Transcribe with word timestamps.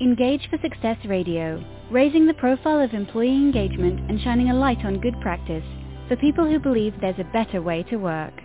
Engage 0.00 0.48
for 0.48 0.58
Success 0.62 0.96
Radio, 1.04 1.62
raising 1.90 2.26
the 2.26 2.32
profile 2.34 2.80
of 2.80 2.94
employee 2.94 3.36
engagement 3.36 4.10
and 4.10 4.18
shining 4.22 4.48
a 4.50 4.54
light 4.54 4.82
on 4.82 4.98
good 4.98 5.20
practice 5.20 5.62
for 6.08 6.16
people 6.16 6.46
who 6.46 6.58
believe 6.58 6.94
there's 7.00 7.18
a 7.18 7.32
better 7.34 7.60
way 7.60 7.82
to 7.90 7.96
work. 7.96 8.39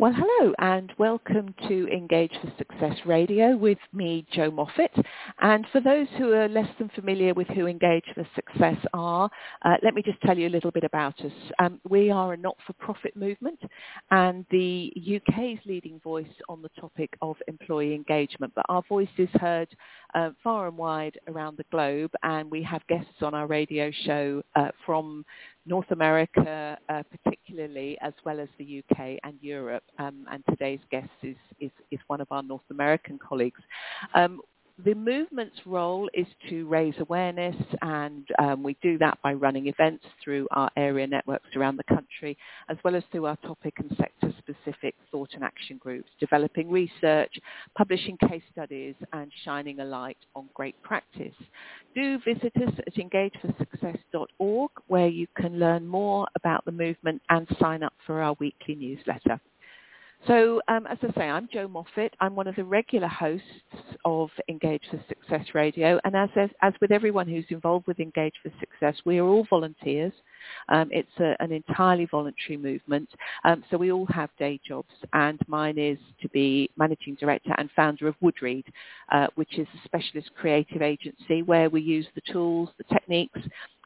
Well, 0.00 0.14
hello 0.14 0.54
and 0.60 0.92
welcome 0.96 1.52
to 1.66 1.88
Engage 1.88 2.30
for 2.40 2.52
Success 2.56 2.96
Radio 3.04 3.56
with 3.56 3.78
me, 3.92 4.24
Jo 4.32 4.48
Moffatt. 4.48 4.94
And 5.40 5.66
for 5.72 5.80
those 5.80 6.06
who 6.16 6.34
are 6.34 6.46
less 6.46 6.68
than 6.78 6.88
familiar 6.90 7.34
with 7.34 7.48
who 7.48 7.66
Engage 7.66 8.04
for 8.14 8.24
Success 8.36 8.76
are, 8.94 9.28
uh, 9.64 9.74
let 9.82 9.94
me 9.94 10.02
just 10.02 10.20
tell 10.20 10.38
you 10.38 10.46
a 10.46 10.54
little 10.54 10.70
bit 10.70 10.84
about 10.84 11.20
us. 11.24 11.32
Um, 11.58 11.80
we 11.90 12.12
are 12.12 12.34
a 12.34 12.36
not-for-profit 12.36 13.16
movement 13.16 13.58
and 14.12 14.46
the 14.52 14.92
UK's 14.94 15.58
leading 15.66 15.98
voice 15.98 16.26
on 16.48 16.62
the 16.62 16.70
topic 16.80 17.10
of 17.20 17.34
employee 17.48 17.92
engagement. 17.92 18.52
But 18.54 18.66
our 18.68 18.84
voice 18.88 19.08
is 19.18 19.28
heard 19.40 19.68
uh, 20.14 20.30
far 20.44 20.68
and 20.68 20.78
wide 20.78 21.18
around 21.26 21.56
the 21.56 21.66
globe 21.72 22.12
and 22.22 22.48
we 22.48 22.62
have 22.62 22.86
guests 22.86 23.20
on 23.20 23.34
our 23.34 23.48
radio 23.48 23.90
show 24.04 24.44
uh, 24.54 24.68
from 24.86 25.24
North 25.68 25.90
America 25.90 26.78
uh, 26.88 27.02
particularly, 27.22 27.98
as 28.00 28.14
well 28.24 28.40
as 28.40 28.48
the 28.58 28.82
UK 28.82 29.18
and 29.22 29.34
Europe. 29.40 29.84
Um, 29.98 30.26
and 30.30 30.42
today's 30.48 30.80
guest 30.90 31.10
is, 31.22 31.36
is, 31.60 31.70
is, 31.90 32.00
one 32.06 32.20
of 32.20 32.28
our 32.30 32.42
North 32.42 32.68
American 32.70 33.18
colleagues. 33.18 33.60
Um, 34.14 34.40
the 34.84 34.94
movement's 34.94 35.58
role 35.66 36.08
is 36.14 36.26
to 36.48 36.66
raise 36.68 36.94
awareness 36.98 37.56
and 37.82 38.26
um, 38.38 38.62
we 38.62 38.76
do 38.82 38.96
that 38.98 39.18
by 39.22 39.32
running 39.32 39.66
events 39.66 40.04
through 40.22 40.46
our 40.52 40.70
area 40.76 41.06
networks 41.06 41.48
around 41.56 41.76
the 41.76 41.94
country 41.94 42.36
as 42.68 42.76
well 42.84 42.94
as 42.94 43.02
through 43.10 43.26
our 43.26 43.36
topic 43.36 43.74
and 43.78 43.90
sector 43.96 44.32
specific 44.38 44.94
thought 45.10 45.30
and 45.34 45.44
action 45.44 45.78
groups, 45.78 46.08
developing 46.20 46.70
research, 46.70 47.32
publishing 47.76 48.16
case 48.28 48.42
studies 48.52 48.94
and 49.12 49.30
shining 49.44 49.80
a 49.80 49.84
light 49.84 50.16
on 50.34 50.48
great 50.54 50.80
practice. 50.82 51.34
Do 51.94 52.18
visit 52.24 52.52
us 52.56 52.72
at 52.86 52.94
engageforsuccess.org 52.94 54.70
where 54.86 55.08
you 55.08 55.26
can 55.36 55.58
learn 55.58 55.86
more 55.86 56.26
about 56.36 56.64
the 56.64 56.72
movement 56.72 57.20
and 57.30 57.46
sign 57.60 57.82
up 57.82 57.94
for 58.06 58.22
our 58.22 58.36
weekly 58.38 58.74
newsletter. 58.74 59.40
So 60.26 60.60
um, 60.68 60.86
as 60.86 60.98
I 61.02 61.12
say, 61.14 61.28
I'm 61.28 61.48
Jo 61.52 61.68
Moffatt. 61.68 62.10
I'm 62.20 62.34
one 62.34 62.46
of 62.46 62.56
the 62.56 62.64
regular 62.64 63.08
hosts 63.08 63.44
of 64.04 64.30
Engage 64.48 64.82
for 64.90 65.00
Success 65.08 65.46
Radio. 65.54 66.00
And 66.04 66.14
as, 66.16 66.28
as, 66.36 66.50
as 66.60 66.74
with 66.80 66.90
everyone 66.90 67.28
who's 67.28 67.44
involved 67.50 67.86
with 67.86 68.00
Engage 68.00 68.34
for 68.42 68.50
Success, 68.60 69.00
we 69.04 69.18
are 69.18 69.26
all 69.26 69.46
volunteers. 69.48 70.12
Um, 70.68 70.88
it's 70.90 71.08
a, 71.20 71.34
an 71.40 71.52
entirely 71.52 72.06
voluntary 72.06 72.56
movement. 72.56 73.08
Um, 73.44 73.64
so 73.70 73.76
we 73.76 73.92
all 73.92 74.06
have 74.06 74.30
day 74.38 74.60
jobs. 74.66 74.92
And 75.12 75.38
mine 75.46 75.78
is 75.78 75.98
to 76.20 76.28
be 76.30 76.68
managing 76.76 77.14
director 77.14 77.54
and 77.56 77.70
founder 77.76 78.08
of 78.08 78.14
Woodreed, 78.22 78.64
uh, 79.12 79.28
which 79.36 79.58
is 79.58 79.66
a 79.74 79.84
specialist 79.84 80.30
creative 80.36 80.82
agency 80.82 81.42
where 81.42 81.70
we 81.70 81.80
use 81.80 82.06
the 82.14 82.32
tools, 82.32 82.70
the 82.76 82.84
techniques, 82.92 83.40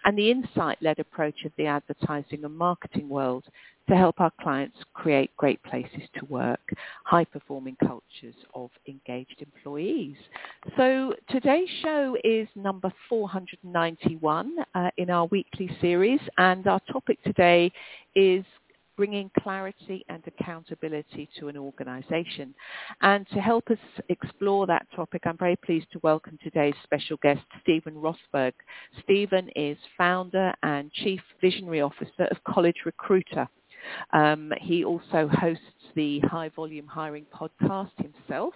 and 0.04 0.16
the 0.16 0.30
insight-led 0.30 0.98
approach 0.98 1.44
of 1.44 1.52
the 1.56 1.66
advertising 1.66 2.44
and 2.44 2.56
marketing 2.56 3.08
world 3.08 3.44
to 3.88 3.96
help 3.96 4.20
our 4.20 4.30
clients 4.40 4.76
create 4.94 5.30
great 5.36 5.62
places 5.64 6.02
to 6.18 6.24
work, 6.26 6.60
high-performing 7.04 7.76
cultures 7.80 8.34
of 8.54 8.70
engaged 8.86 9.42
employees. 9.42 10.16
So 10.76 11.14
today's 11.28 11.68
show 11.82 12.16
is 12.22 12.48
number 12.54 12.92
491 13.08 14.56
uh, 14.74 14.90
in 14.96 15.10
our 15.10 15.26
weekly 15.26 15.70
series, 15.80 16.20
and 16.38 16.66
our 16.66 16.80
topic 16.92 17.22
today 17.24 17.72
is 18.14 18.44
bringing 18.96 19.30
clarity 19.40 20.04
and 20.08 20.22
accountability 20.26 21.28
to 21.38 21.48
an 21.48 21.56
organization. 21.56 22.54
And 23.00 23.26
to 23.28 23.40
help 23.40 23.70
us 23.70 23.78
explore 24.08 24.66
that 24.66 24.86
topic, 24.94 25.22
I'm 25.24 25.38
very 25.38 25.56
pleased 25.56 25.86
to 25.92 26.00
welcome 26.02 26.38
today's 26.42 26.74
special 26.84 27.16
guest, 27.22 27.40
Steven 27.62 27.94
Rothberg. 27.94 28.52
Stephen 29.02 29.48
is 29.56 29.76
founder 29.96 30.52
and 30.62 30.92
chief 30.92 31.20
visionary 31.40 31.80
officer 31.80 32.24
of 32.30 32.42
College 32.44 32.76
Recruiter. 32.84 33.48
Um, 34.12 34.52
he 34.60 34.84
also 34.84 35.28
hosts 35.32 35.64
the 35.94 36.20
High 36.20 36.50
Volume 36.50 36.86
Hiring 36.86 37.26
podcast 37.34 37.90
himself. 37.96 38.54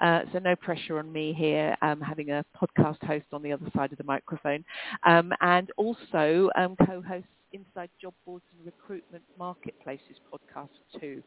Uh, 0.00 0.20
so 0.32 0.38
no 0.38 0.56
pressure 0.56 0.98
on 0.98 1.12
me 1.12 1.32
here 1.32 1.76
um, 1.82 2.00
having 2.00 2.30
a 2.30 2.44
podcast 2.56 3.02
host 3.04 3.26
on 3.32 3.42
the 3.42 3.52
other 3.52 3.70
side 3.76 3.92
of 3.92 3.98
the 3.98 4.04
microphone. 4.04 4.64
Um, 5.04 5.32
and 5.40 5.70
also 5.76 6.50
um, 6.56 6.76
co-hosts 6.86 7.28
Inside 7.52 7.90
Job 8.00 8.14
Boards 8.26 8.44
and 8.56 8.66
Recruitment 8.66 9.22
Marketplaces 9.38 10.16
podcast 10.32 11.00
too. 11.00 11.22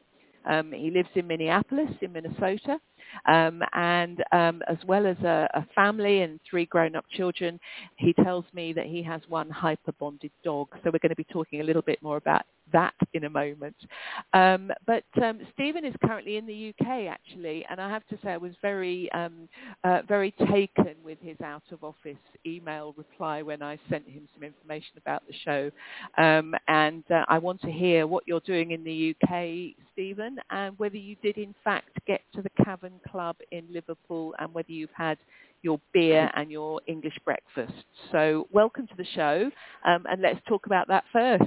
Um, 0.46 0.72
he 0.72 0.92
lives 0.92 1.10
in 1.16 1.26
Minneapolis, 1.26 1.90
in 2.02 2.14
Minnesota, 2.14 2.78
um, 3.28 3.64
and 3.74 4.24
um, 4.32 4.62
as 4.68 4.78
well 4.86 5.08
as 5.08 5.18
a, 5.24 5.50
a, 5.56 5.66
family 5.74 6.22
and 6.22 6.40
three 6.48 6.68
grown-up 6.68 7.06
children, 7.10 7.60
he 7.96 8.14
tells 8.14 8.46
me 8.54 8.72
that 8.74 8.86
he 8.86 9.02
has 9.02 9.22
one 9.28 9.50
hyper-bonded 9.50 10.32
dog. 10.44 10.68
So 10.84 10.92
we're 10.92 11.00
going 11.00 11.10
to 11.10 11.16
be 11.16 11.26
talking 11.26 11.62
a 11.62 11.64
little 11.64 11.82
bit 11.82 12.02
more 12.04 12.18
about 12.18 12.44
that 12.72 12.94
in 13.14 13.26
a 13.26 13.30
moment. 13.30 13.76
Um, 14.34 14.72
but 14.86 15.04
um, 15.22 15.40
Steven 15.54 15.86
is 15.86 15.94
currently 16.04 16.38
in 16.38 16.46
the 16.46 16.74
UK 16.78 17.08
actually, 17.08 17.66
and 17.70 17.80
I 17.80 17.90
have 17.90 18.06
to 18.08 18.18
say 18.24 18.32
I 18.32 18.38
was 18.38 18.54
very, 18.62 19.12
um, 19.12 19.48
uh, 19.84 20.02
very 20.08 20.32
taken 20.50 20.96
with 21.04 21.18
his 21.22 21.40
out 21.42 21.64
of 21.72 21.84
office 21.84 22.18
email 22.46 22.94
reply 22.98 23.42
when 23.42 23.62
I 23.62 23.78
sent 23.90 24.08
him 24.08 24.28
some 24.34 24.44
information 24.44 24.98
about 24.98 25.24
the 25.28 25.34
show. 25.44 25.72
Um, 26.18 26.54
and 26.68 27.04
uh, 27.12 27.26
I 27.28 27.38
want 27.38 27.62
to 27.62 27.72
hear 27.72 28.08
what 28.08 28.24
you're 28.28 28.40
doing 28.42 28.72
in 28.72 28.84
the 28.84 29.16
UK, 29.16 29.76
Steven, 29.94 30.38
and 30.50 30.78
whether 30.80 30.98
you 30.98 31.16
did 31.22 31.38
in 31.38 31.54
fact 31.64 31.90
get 32.08 32.22
to 32.36 32.42
the 32.42 32.64
Cavern 32.64 33.00
Club 33.10 33.36
in 33.52 33.66
Liverpool 33.72 34.36
and 34.40 34.54
whether 34.54 34.72
you've 34.72 34.90
had 34.96 35.18
your 35.62 35.80
beer 35.94 36.30
and 36.36 36.52
your 36.52 36.80
English 36.88 37.18
breakfast. 37.26 37.74
So 38.12 38.48
welcome 38.52 38.88
to 38.88 38.96
the 38.98 39.06
show, 39.16 39.50
um, 39.86 40.06
and 40.10 40.22
let's 40.22 40.40
talk 40.48 40.68
about 40.68 40.88
that 40.90 41.04
first. 41.12 41.44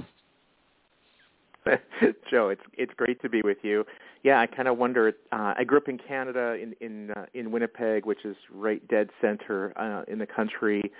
Jo, 2.31 2.49
it's 2.49 2.61
it's 2.77 2.93
great 2.95 3.21
to 3.21 3.29
be 3.29 3.41
with 3.41 3.57
you. 3.61 3.85
Yeah, 4.23 4.39
I 4.39 4.47
kind 4.47 4.67
of 4.67 4.77
wonder. 4.77 5.13
Uh, 5.31 5.53
I 5.57 5.63
grew 5.63 5.77
up 5.77 5.87
in 5.87 5.97
Canada, 5.97 6.53
in 6.61 6.75
in 6.81 7.11
uh, 7.11 7.25
in 7.33 7.51
Winnipeg, 7.51 8.05
which 8.05 8.25
is 8.25 8.35
right 8.53 8.85
dead 8.87 9.09
center 9.21 9.73
uh, 9.77 10.11
in 10.11 10.19
the 10.19 10.27
country. 10.27 10.91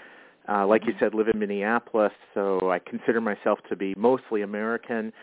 Uh, 0.47 0.65
like 0.65 0.85
you 0.87 0.93
said, 0.99 1.13
live 1.13 1.27
in 1.27 1.37
Minneapolis, 1.37 2.13
so 2.33 2.71
I 2.71 2.79
consider 2.79 3.21
myself 3.21 3.59
to 3.69 3.75
be 3.75 3.93
mostly 3.95 4.41
American. 4.41 5.13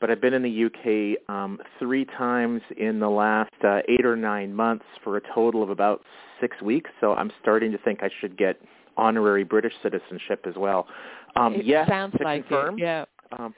But 0.00 0.10
I've 0.10 0.20
been 0.20 0.34
in 0.34 0.42
the 0.42 0.66
UK 0.66 1.28
um, 1.34 1.58
three 1.78 2.04
times 2.04 2.60
in 2.76 3.00
the 3.00 3.08
last 3.08 3.50
uh, 3.64 3.80
eight 3.88 4.04
or 4.04 4.14
nine 4.14 4.54
months 4.54 4.84
for 5.02 5.16
a 5.16 5.20
total 5.34 5.62
of 5.62 5.70
about 5.70 6.02
six 6.40 6.60
weeks. 6.60 6.90
So 7.00 7.14
I'm 7.14 7.32
starting 7.40 7.72
to 7.72 7.78
think 7.78 8.02
I 8.02 8.10
should 8.20 8.36
get 8.36 8.60
honorary 8.96 9.42
British 9.42 9.72
citizenship 9.82 10.44
as 10.46 10.54
well. 10.56 10.86
Um, 11.34 11.54
it 11.54 11.64
yes, 11.64 11.88
sounds 11.88 12.14
to 12.18 12.24
like 12.24 12.46
confirm, 12.46 12.78
it. 12.78 12.82
Yeah. 12.82 13.04
Um, 13.38 13.54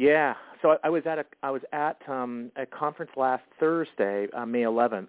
yeah, 0.00 0.32
so 0.62 0.70
I, 0.70 0.76
I 0.84 0.88
was 0.88 1.02
at 1.04 1.18
a 1.18 1.26
I 1.42 1.50
was 1.50 1.60
at 1.74 1.98
um, 2.08 2.50
a 2.56 2.64
conference 2.64 3.12
last 3.16 3.42
Thursday, 3.58 4.28
uh, 4.34 4.46
May 4.46 4.62
11th, 4.62 5.08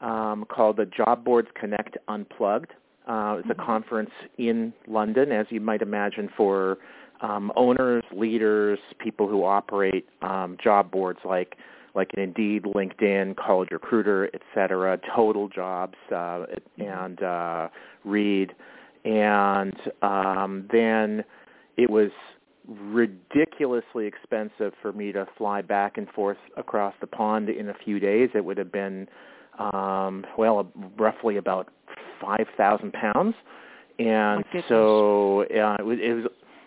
um, 0.00 0.46
called 0.48 0.78
the 0.78 0.86
Job 0.86 1.22
Boards 1.22 1.48
Connect 1.54 1.98
Unplugged. 2.08 2.72
Uh, 3.06 3.36
it's 3.38 3.50
a 3.50 3.52
mm-hmm. 3.52 3.66
conference 3.66 4.10
in 4.38 4.72
London, 4.88 5.32
as 5.32 5.44
you 5.50 5.60
might 5.60 5.82
imagine, 5.82 6.30
for 6.34 6.78
um, 7.20 7.52
owners, 7.56 8.04
leaders, 8.10 8.78
people 8.98 9.28
who 9.28 9.44
operate 9.44 10.06
um, 10.22 10.56
job 10.64 10.90
boards 10.90 11.18
like 11.22 11.56
like 11.94 12.08
an 12.16 12.22
Indeed, 12.22 12.62
LinkedIn, 12.64 13.36
College 13.36 13.68
Recruiter, 13.70 14.30
et 14.32 14.40
cetera, 14.54 14.98
Total 15.14 15.46
Jobs, 15.46 15.96
uh, 16.10 16.14
mm-hmm. 16.14 16.82
and 16.82 17.22
uh, 17.22 17.68
Reed, 18.06 18.54
and 19.04 19.76
um, 20.00 20.66
then 20.72 21.22
it 21.76 21.90
was 21.90 22.10
ridiculously 22.68 24.06
expensive 24.06 24.72
for 24.82 24.92
me 24.92 25.12
to 25.12 25.26
fly 25.38 25.62
back 25.62 25.98
and 25.98 26.08
forth 26.10 26.38
across 26.56 26.94
the 27.00 27.06
pond 27.06 27.48
in 27.48 27.68
a 27.68 27.74
few 27.84 28.00
days. 28.00 28.30
It 28.34 28.44
would 28.44 28.58
have 28.58 28.72
been, 28.72 29.08
um, 29.58 30.24
well, 30.36 30.70
roughly 30.98 31.36
about 31.36 31.68
five 32.20 32.46
thousand 32.56 32.92
pounds, 32.92 33.34
and 33.98 34.44
so 34.68 35.42
uh, 35.42 35.76
it 35.78 35.84
was, 35.84 35.98
it 36.00 36.12
was, 36.14 36.24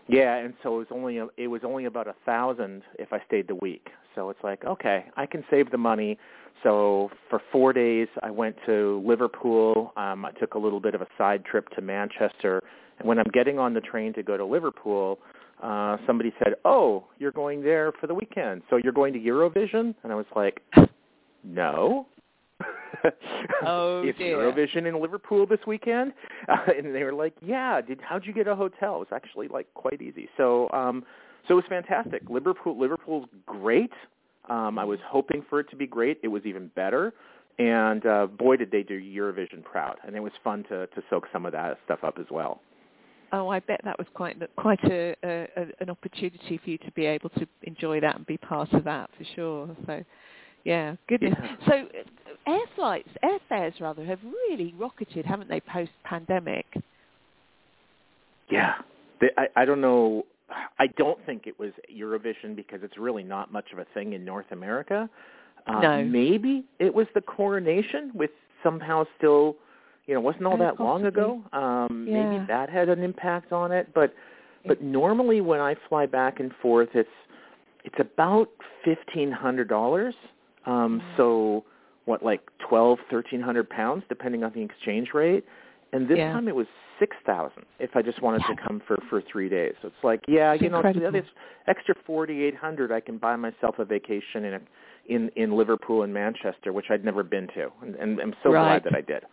yeah, 0.08 0.38
and 0.38 0.54
so 0.64 0.76
it 0.76 0.78
was 0.78 0.88
only 0.92 1.18
a, 1.18 1.28
it 1.38 1.48
was 1.48 1.62
only 1.64 1.86
about 1.86 2.08
a 2.08 2.16
thousand 2.26 2.84
if 2.98 3.14
I 3.14 3.22
stayed 3.28 3.48
the 3.48 3.56
week. 3.56 3.90
So 4.16 4.30
it's 4.30 4.44
like, 4.44 4.66
okay, 4.66 5.06
I 5.18 5.26
can 5.26 5.44
save 5.50 5.72
the 5.72 5.78
money. 5.78 6.18
So 6.64 7.10
for 7.30 7.42
four 7.52 7.72
days, 7.72 8.08
I 8.22 8.32
went 8.32 8.56
to 8.66 9.02
Liverpool. 9.06 9.94
Um, 9.96 10.26
I 10.26 10.32
took 10.32 10.56
a 10.56 10.58
little 10.58 10.80
bit 10.80 10.94
of 10.94 11.02
a 11.02 11.08
side 11.18 11.46
trip 11.46 11.70
to 11.76 11.82
Manchester, 11.82 12.62
and 12.98 13.08
when 13.08 13.18
I'm 13.18 13.30
getting 13.34 13.60
on 13.60 13.74
the 13.74 13.82
train 13.82 14.14
to 14.14 14.24
go 14.24 14.36
to 14.36 14.46
Liverpool 14.46 15.20
uh, 15.62 15.98
somebody 16.08 16.34
said, 16.40 16.56
"Oh, 16.66 17.06
you're 17.18 17.32
going 17.32 17.62
there 17.62 17.92
for 18.00 18.08
the 18.08 18.14
weekend, 18.14 18.62
so 18.70 18.78
you're 18.78 18.94
going 18.94 19.14
to 19.14 19.20
Eurovision?" 19.20 19.94
And 20.04 20.12
I 20.12 20.16
was 20.16 20.26
like, 20.36 20.62
"No." 21.44 22.08
oh, 23.64 24.02
it's 24.06 24.18
dear. 24.18 24.38
Eurovision 24.38 24.88
in 24.88 25.02
Liverpool 25.02 25.46
this 25.46 25.60
weekend, 25.68 26.14
uh, 26.48 26.58
and 26.78 26.94
they 26.94 27.04
were 27.04 27.14
like, 27.14 27.34
"Yeah, 27.42 27.82
did 27.82 28.00
how'd 28.02 28.26
you 28.26 28.34
get 28.34 28.48
a 28.48 28.56
hotel?" 28.56 28.96
It 28.96 29.00
was 29.00 29.08
actually 29.14 29.48
like 29.48 29.68
quite 29.74 30.02
easy. 30.02 30.30
So, 30.38 30.70
um, 30.72 31.04
so 31.48 31.54
it 31.54 31.56
was 31.56 31.66
fantastic. 31.70 32.24
Liverpool, 32.30 32.80
Liverpool's 32.80 33.28
great. 33.46 33.92
Um, 34.50 34.80
I 34.80 34.86
was 34.86 35.00
hoping 35.06 35.46
for 35.50 35.60
it 35.60 35.70
to 35.70 35.76
be 35.76 35.88
great. 35.88 36.20
It 36.24 36.28
was 36.30 36.44
even 36.46 36.72
better, 36.76 37.14
and 37.60 38.06
uh, 38.06 38.28
boy 38.28 38.58
did 38.58 38.72
they 38.72 38.84
do 38.84 39.00
Eurovision 39.00 39.64
proud, 39.64 39.98
and 40.06 40.16
it 40.16 40.22
was 40.22 40.34
fun 40.44 40.64
to 40.70 40.88
to 40.88 41.04
soak 41.10 41.28
some 41.32 41.46
of 41.46 41.52
that 41.52 41.78
stuff 41.86 42.00
up 42.04 42.18
as 42.18 42.28
well. 42.32 42.62
Oh, 43.32 43.50
I 43.50 43.60
bet 43.60 43.82
that 43.84 43.98
was 43.98 44.08
quite 44.14 44.38
quite 44.56 44.84
a, 44.86 45.16
a, 45.24 45.48
an 45.80 45.90
opportunity 45.90 46.60
for 46.64 46.70
you 46.70 46.78
to 46.80 46.92
be 46.92 47.06
able 47.06 47.30
to 47.32 47.48
enjoy 47.64 48.00
that 48.00 48.16
and 48.16 48.26
be 48.26 48.38
part 48.38 48.74
of 48.74 48.84
that 48.86 49.10
for 49.18 49.24
sure. 49.36 49.70
So, 49.86 50.04
yeah, 50.64 50.96
goodness. 51.08 51.36
Yeah. 51.40 51.56
So, 51.68 51.74
uh, 51.74 52.52
air 52.52 52.66
flights, 52.76 53.10
airfares 53.24 53.80
rather, 53.80 54.04
have 54.06 54.20
really 54.50 54.74
rocketed, 54.78 55.26
haven't 55.26 55.50
they, 55.50 55.60
post 55.62 55.92
pandemic? 56.04 56.66
Yeah, 58.50 58.74
they, 59.22 59.30
I 59.38 59.48
I 59.56 59.66
don't 59.66 59.82
know. 59.82 60.26
I 60.80 60.88
don't 60.98 61.24
think 61.28 61.46
it 61.46 61.60
was 61.60 61.72
Eurovision 61.96 62.56
because 62.56 62.80
it's 62.82 62.98
really 62.98 63.24
not 63.24 63.54
much 63.54 63.72
of 63.72 63.78
a 63.78 63.86
thing 63.94 64.14
in 64.14 64.26
North 64.26 64.52
America. 64.52 65.08
Uh, 65.68 65.80
No. 65.80 66.04
Maybe 66.04 66.66
it 66.80 66.94
was 66.94 67.06
the 67.14 67.22
coronation 67.22 68.12
with 68.16 68.32
somehow 68.64 69.06
still, 69.18 69.56
you 70.10 70.16
know, 70.16 70.22
wasn't 70.22 70.44
all 70.48 70.58
that 70.58 70.80
long 70.80 71.06
ago. 71.06 71.40
Um, 71.54 72.08
Yeah. 72.10 72.24
Maybe 72.24 72.44
that 72.48 72.68
had 72.68 72.90
an 72.90 73.04
impact 73.04 73.52
on 73.54 73.72
it. 73.72 73.88
But 73.94 74.14
but 74.66 74.82
normally 74.82 75.40
when 75.40 75.62
I 75.62 75.76
fly 75.88 76.08
back 76.08 76.40
and 76.40 76.52
forth, 76.64 76.90
it's 76.96 77.18
it's 77.86 78.00
about 78.00 78.50
fifteen 78.84 79.32
hundred 79.32 79.68
dollars. 79.70 80.16
Um, 80.66 81.00
Mhm. 81.00 81.18
So 81.18 81.64
what, 82.06 82.24
like 82.24 82.42
twelve, 82.58 82.98
thirteen 83.12 83.40
hundred 83.40 83.70
pounds, 83.70 84.04
depending 84.10 84.44
on 84.44 84.52
the 84.54 84.64
exchange 84.64 85.14
rate. 85.14 85.46
And 85.94 86.08
this 86.08 86.18
Yeah. 86.18 86.34
time 86.34 86.48
it 86.48 86.56
was 86.56 86.68
six 86.98 87.16
thousand 87.24 87.66
if 87.78 87.96
I 87.96 88.02
just 88.02 88.20
wanted 88.24 88.44
to 88.48 88.56
come 88.56 88.80
for 88.88 88.98
for 89.10 89.22
three 89.22 89.48
days. 89.48 89.76
So 89.84 89.90
it's 89.90 90.04
like, 90.04 90.22
yeah, 90.28 90.54
It's 90.54 90.64
you 90.64 90.70
know, 90.70 90.82
this 90.82 91.26
extra 91.68 91.94
forty 92.08 92.44
eight 92.46 92.56
hundred, 92.56 92.92
I 92.92 93.00
can 93.00 93.20
buy 93.20 93.36
myself 93.36 93.78
a 93.78 93.86
vacation 93.86 94.44
in 94.46 94.54
a, 94.56 94.62
in 95.06 95.30
in 95.36 95.52
Liverpool 95.56 96.02
and 96.02 96.12
Manchester, 96.12 96.74
which 96.74 96.90
I'd 96.90 97.06
never 97.06 97.22
been 97.22 97.48
to, 97.50 97.72
and, 97.84 97.94
and 97.96 98.20
I'm 98.20 98.36
so 98.42 98.52
Right. 98.52 98.82
glad 98.82 98.84
that 98.86 98.96
I 98.96 99.02
did. 99.02 99.24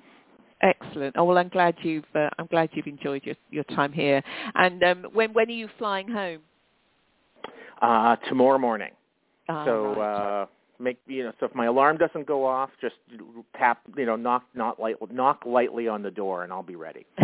Excellent. 0.63 1.17
Oh 1.19 1.25
well, 1.25 1.39
I'm 1.39 1.49
glad 1.49 1.75
you've 1.83 2.05
uh, 2.15 2.31
I'm 2.39 2.47
glad 2.47 2.71
you've 2.73 2.87
enjoyed 2.87 3.25
your 3.25 3.37
your 3.51 3.65
time 3.65 3.93
here. 3.93 4.23
And 4.55 4.83
um, 4.83 5.07
when 5.13 5.33
when 5.33 5.49
are 5.49 5.53
you 5.53 5.69
flying 5.79 6.09
home? 6.09 6.41
Uh, 7.83 8.17
tomorrow 8.29 8.59
morning. 8.59 8.93
Ah, 9.49 9.65
so 9.65 9.95
right. 9.95 10.43
uh, 10.43 10.47
make 10.79 10.99
you 11.07 11.25
know, 11.25 11.33
so 11.39 11.47
if 11.47 11.55
my 11.55 11.67
alarm 11.67 11.99
doesn't 11.99 12.27
go 12.27 12.45
off, 12.45 12.71
just 12.81 12.95
tap, 13.57 13.81
you 13.97 14.07
know, 14.07 14.17
knock 14.17 14.45
not 14.55 14.81
light, 14.81 14.97
knock 15.13 15.45
lightly 15.45 15.89
on 15.89 16.03
the 16.03 16.11
door, 16.11 16.43
and 16.43 16.53
I'll 16.53 16.63
be 16.63 16.77
ready. 16.77 17.07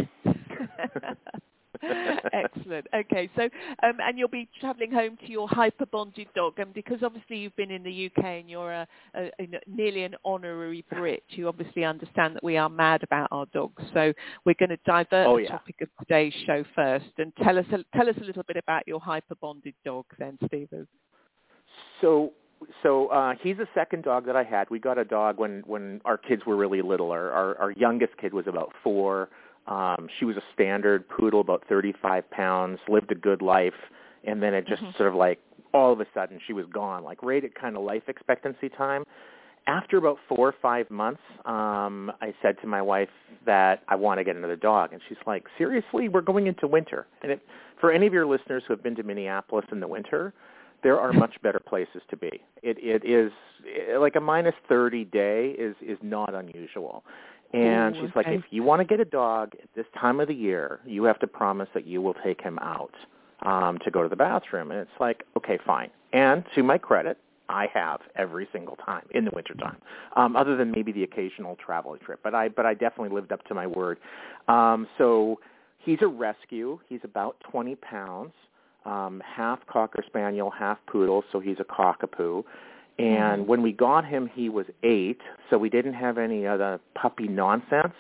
Excellent. 2.32 2.86
Okay, 2.94 3.28
so 3.36 3.42
um, 3.82 3.98
and 4.00 4.18
you'll 4.18 4.28
be 4.28 4.48
travelling 4.60 4.92
home 4.92 5.16
to 5.18 5.30
your 5.30 5.48
hyper 5.48 5.86
bonded 5.86 6.28
dog, 6.34 6.58
and 6.58 6.72
because 6.72 6.98
obviously 7.02 7.38
you've 7.38 7.56
been 7.56 7.70
in 7.70 7.82
the 7.82 8.06
UK 8.06 8.24
and 8.24 8.50
you're 8.50 8.72
a, 8.72 8.86
a, 9.14 9.30
a 9.40 9.48
nearly 9.66 10.04
an 10.04 10.14
honorary 10.24 10.84
Brit, 10.90 11.24
you 11.30 11.48
obviously 11.48 11.84
understand 11.84 12.36
that 12.36 12.44
we 12.44 12.56
are 12.56 12.68
mad 12.68 13.02
about 13.02 13.28
our 13.30 13.46
dogs. 13.46 13.82
So 13.94 14.12
we're 14.44 14.54
going 14.58 14.70
to 14.70 14.78
divert 14.86 15.26
Oh, 15.26 15.36
the 15.36 15.44
yeah. 15.44 15.50
topic 15.50 15.76
of 15.82 15.88
today's 15.98 16.34
show 16.46 16.64
first, 16.74 17.06
and 17.18 17.32
tell 17.42 17.58
us 17.58 17.66
a, 17.72 17.84
tell 17.96 18.08
us 18.08 18.16
a 18.20 18.24
little 18.24 18.44
bit 18.44 18.56
about 18.56 18.86
your 18.86 19.00
hyper 19.00 19.34
bonded 19.40 19.74
dog, 19.84 20.04
then, 20.18 20.38
Steven. 20.46 20.86
So 22.00 22.32
so 22.82 23.08
uh 23.08 23.34
he's 23.42 23.56
the 23.56 23.66
second 23.74 24.04
dog 24.04 24.26
that 24.26 24.36
I 24.36 24.44
had. 24.44 24.70
We 24.70 24.78
got 24.78 24.98
a 24.98 25.04
dog 25.04 25.38
when 25.38 25.62
when 25.66 26.00
our 26.04 26.16
kids 26.16 26.42
were 26.46 26.56
really 26.56 26.82
little. 26.82 27.10
Our 27.10 27.30
our, 27.30 27.58
our 27.58 27.70
youngest 27.72 28.16
kid 28.20 28.32
was 28.32 28.46
about 28.46 28.72
four. 28.84 29.30
Um 29.66 30.08
she 30.18 30.24
was 30.24 30.36
a 30.36 30.42
standard 30.54 31.08
poodle, 31.08 31.40
about 31.40 31.64
thirty 31.68 31.92
five 32.02 32.28
pounds, 32.30 32.78
lived 32.88 33.12
a 33.12 33.16
good 33.16 33.42
life 33.42 33.74
and 34.24 34.42
then 34.42 34.54
it 34.54 34.66
just 34.66 34.82
Mhm. 34.82 34.96
sort 34.96 35.08
of 35.08 35.14
like 35.14 35.40
all 35.74 35.92
of 35.92 36.00
a 36.00 36.06
sudden 36.14 36.38
she 36.46 36.52
was 36.52 36.66
gone, 36.66 37.02
like 37.02 37.22
right 37.22 37.44
at 37.44 37.54
kind 37.54 37.76
of 37.76 37.82
life 37.82 38.08
expectancy 38.08 38.68
time. 38.68 39.04
After 39.66 39.96
about 39.96 40.18
four 40.28 40.48
or 40.48 40.52
five 40.60 40.90
months, 40.90 41.22
um, 41.44 42.12
I 42.20 42.34
said 42.42 42.60
to 42.62 42.66
my 42.66 42.82
wife 42.82 43.08
that 43.44 43.82
I 43.88 43.94
want 43.94 44.18
to 44.18 44.24
get 44.24 44.34
another 44.36 44.56
dog, 44.56 44.92
and 44.92 45.00
she's 45.08 45.18
like, 45.24 45.46
"Seriously, 45.56 46.08
we're 46.08 46.20
going 46.20 46.48
into 46.48 46.66
winter." 46.66 47.06
And 47.22 47.30
if, 47.32 47.40
for 47.76 47.92
any 47.92 48.06
of 48.08 48.12
your 48.12 48.26
listeners 48.26 48.64
who 48.66 48.72
have 48.74 48.82
been 48.82 48.96
to 48.96 49.04
Minneapolis 49.04 49.64
in 49.70 49.78
the 49.78 49.86
winter, 49.86 50.34
there 50.82 50.98
are 50.98 51.12
much 51.12 51.40
better 51.42 51.60
places 51.60 52.02
to 52.08 52.16
be. 52.16 52.42
It 52.62 52.76
it 52.78 53.04
is 53.04 53.32
eh, 53.64 53.96
like 53.96 54.16
a 54.16 54.20
minus 54.20 54.54
30 54.68 55.04
day 55.04 55.50
is 55.50 55.76
is 55.80 55.98
not 56.02 56.34
unusual. 56.34 57.04
And 57.52 57.96
Ooh, 57.96 58.00
she's 58.00 58.16
like, 58.16 58.26
okay. 58.26 58.36
if 58.36 58.44
you 58.50 58.62
want 58.62 58.80
to 58.80 58.84
get 58.84 59.00
a 59.00 59.04
dog 59.04 59.52
at 59.62 59.68
this 59.74 59.86
time 59.98 60.20
of 60.20 60.28
the 60.28 60.34
year, 60.34 60.80
you 60.86 61.04
have 61.04 61.18
to 61.20 61.26
promise 61.26 61.68
that 61.74 61.86
you 61.86 62.00
will 62.00 62.14
take 62.24 62.40
him 62.40 62.58
out 62.60 62.94
um, 63.42 63.78
to 63.84 63.90
go 63.90 64.02
to 64.02 64.08
the 64.08 64.16
bathroom. 64.16 64.70
And 64.70 64.80
it's 64.80 65.00
like, 65.00 65.24
okay, 65.36 65.58
fine. 65.66 65.90
And 66.12 66.44
to 66.54 66.62
my 66.62 66.78
credit, 66.78 67.18
I 67.48 67.68
have 67.74 68.00
every 68.16 68.48
single 68.52 68.76
time 68.76 69.04
in 69.10 69.24
the 69.26 69.30
wintertime, 69.34 69.76
um, 70.16 70.36
other 70.36 70.56
than 70.56 70.70
maybe 70.70 70.92
the 70.92 71.02
occasional 71.02 71.56
travel 71.56 71.96
trip. 71.98 72.20
But 72.22 72.34
I 72.34 72.48
but 72.48 72.64
I 72.64 72.72
definitely 72.72 73.14
lived 73.14 73.32
up 73.32 73.44
to 73.46 73.54
my 73.54 73.66
word. 73.66 73.98
Um, 74.48 74.86
so 74.96 75.38
he's 75.78 75.98
a 76.00 76.06
rescue. 76.06 76.78
He's 76.88 77.00
about 77.04 77.36
20 77.50 77.74
pounds 77.76 78.32
um, 78.84 79.22
half 79.24 79.60
cocker 79.66 80.02
spaniel, 80.06 80.50
half 80.50 80.78
poodle, 80.86 81.24
so 81.32 81.40
he's 81.40 81.56
a 81.60 81.64
cockapoo. 81.64 82.44
And 82.98 83.46
when 83.46 83.62
we 83.62 83.72
got 83.72 84.04
him, 84.04 84.30
he 84.32 84.48
was 84.48 84.66
eight, 84.82 85.20
so 85.48 85.58
we 85.58 85.70
didn't 85.70 85.94
have 85.94 86.18
any 86.18 86.44
of 86.44 86.60
other 86.60 86.80
puppy 86.94 87.26
nonsense. 87.28 87.94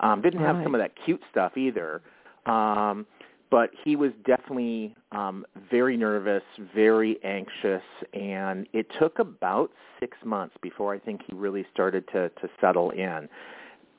Um, 0.00 0.20
didn't 0.20 0.40
have 0.40 0.56
Right. 0.56 0.64
some 0.64 0.74
of 0.74 0.80
that 0.80 0.92
cute 1.04 1.22
stuff 1.30 1.56
either. 1.56 2.02
Um, 2.46 3.06
but 3.50 3.70
he 3.84 3.96
was 3.96 4.12
definitely 4.24 4.94
um, 5.12 5.46
very 5.70 5.96
nervous, 5.96 6.42
very 6.74 7.22
anxious, 7.22 7.82
and 8.14 8.66
it 8.72 8.86
took 8.98 9.18
about 9.18 9.70
six 10.00 10.16
months 10.24 10.56
before 10.62 10.94
I 10.94 10.98
think 10.98 11.20
he 11.26 11.34
really 11.34 11.66
started 11.72 12.08
to 12.08 12.30
to 12.30 12.48
settle 12.60 12.90
in 12.90 13.28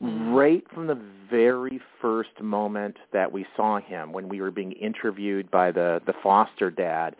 Mm. 0.01 0.35
right 0.35 0.63
from 0.73 0.87
the 0.87 0.99
very 1.29 1.79
first 2.01 2.41
moment 2.41 2.97
that 3.13 3.31
we 3.31 3.45
saw 3.55 3.79
him 3.79 4.11
when 4.11 4.27
we 4.27 4.41
were 4.41 4.51
being 4.51 4.73
interviewed 4.73 5.49
by 5.49 5.71
the 5.71 6.01
the 6.05 6.13
foster 6.21 6.69
dad 6.69 7.15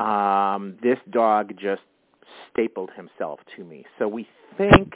um 0.00 0.76
this 0.82 0.98
dog 1.10 1.52
just 1.58 1.82
stapled 2.50 2.90
himself 2.96 3.40
to 3.56 3.64
me 3.64 3.84
so 3.98 4.08
we 4.08 4.26
think 4.56 4.94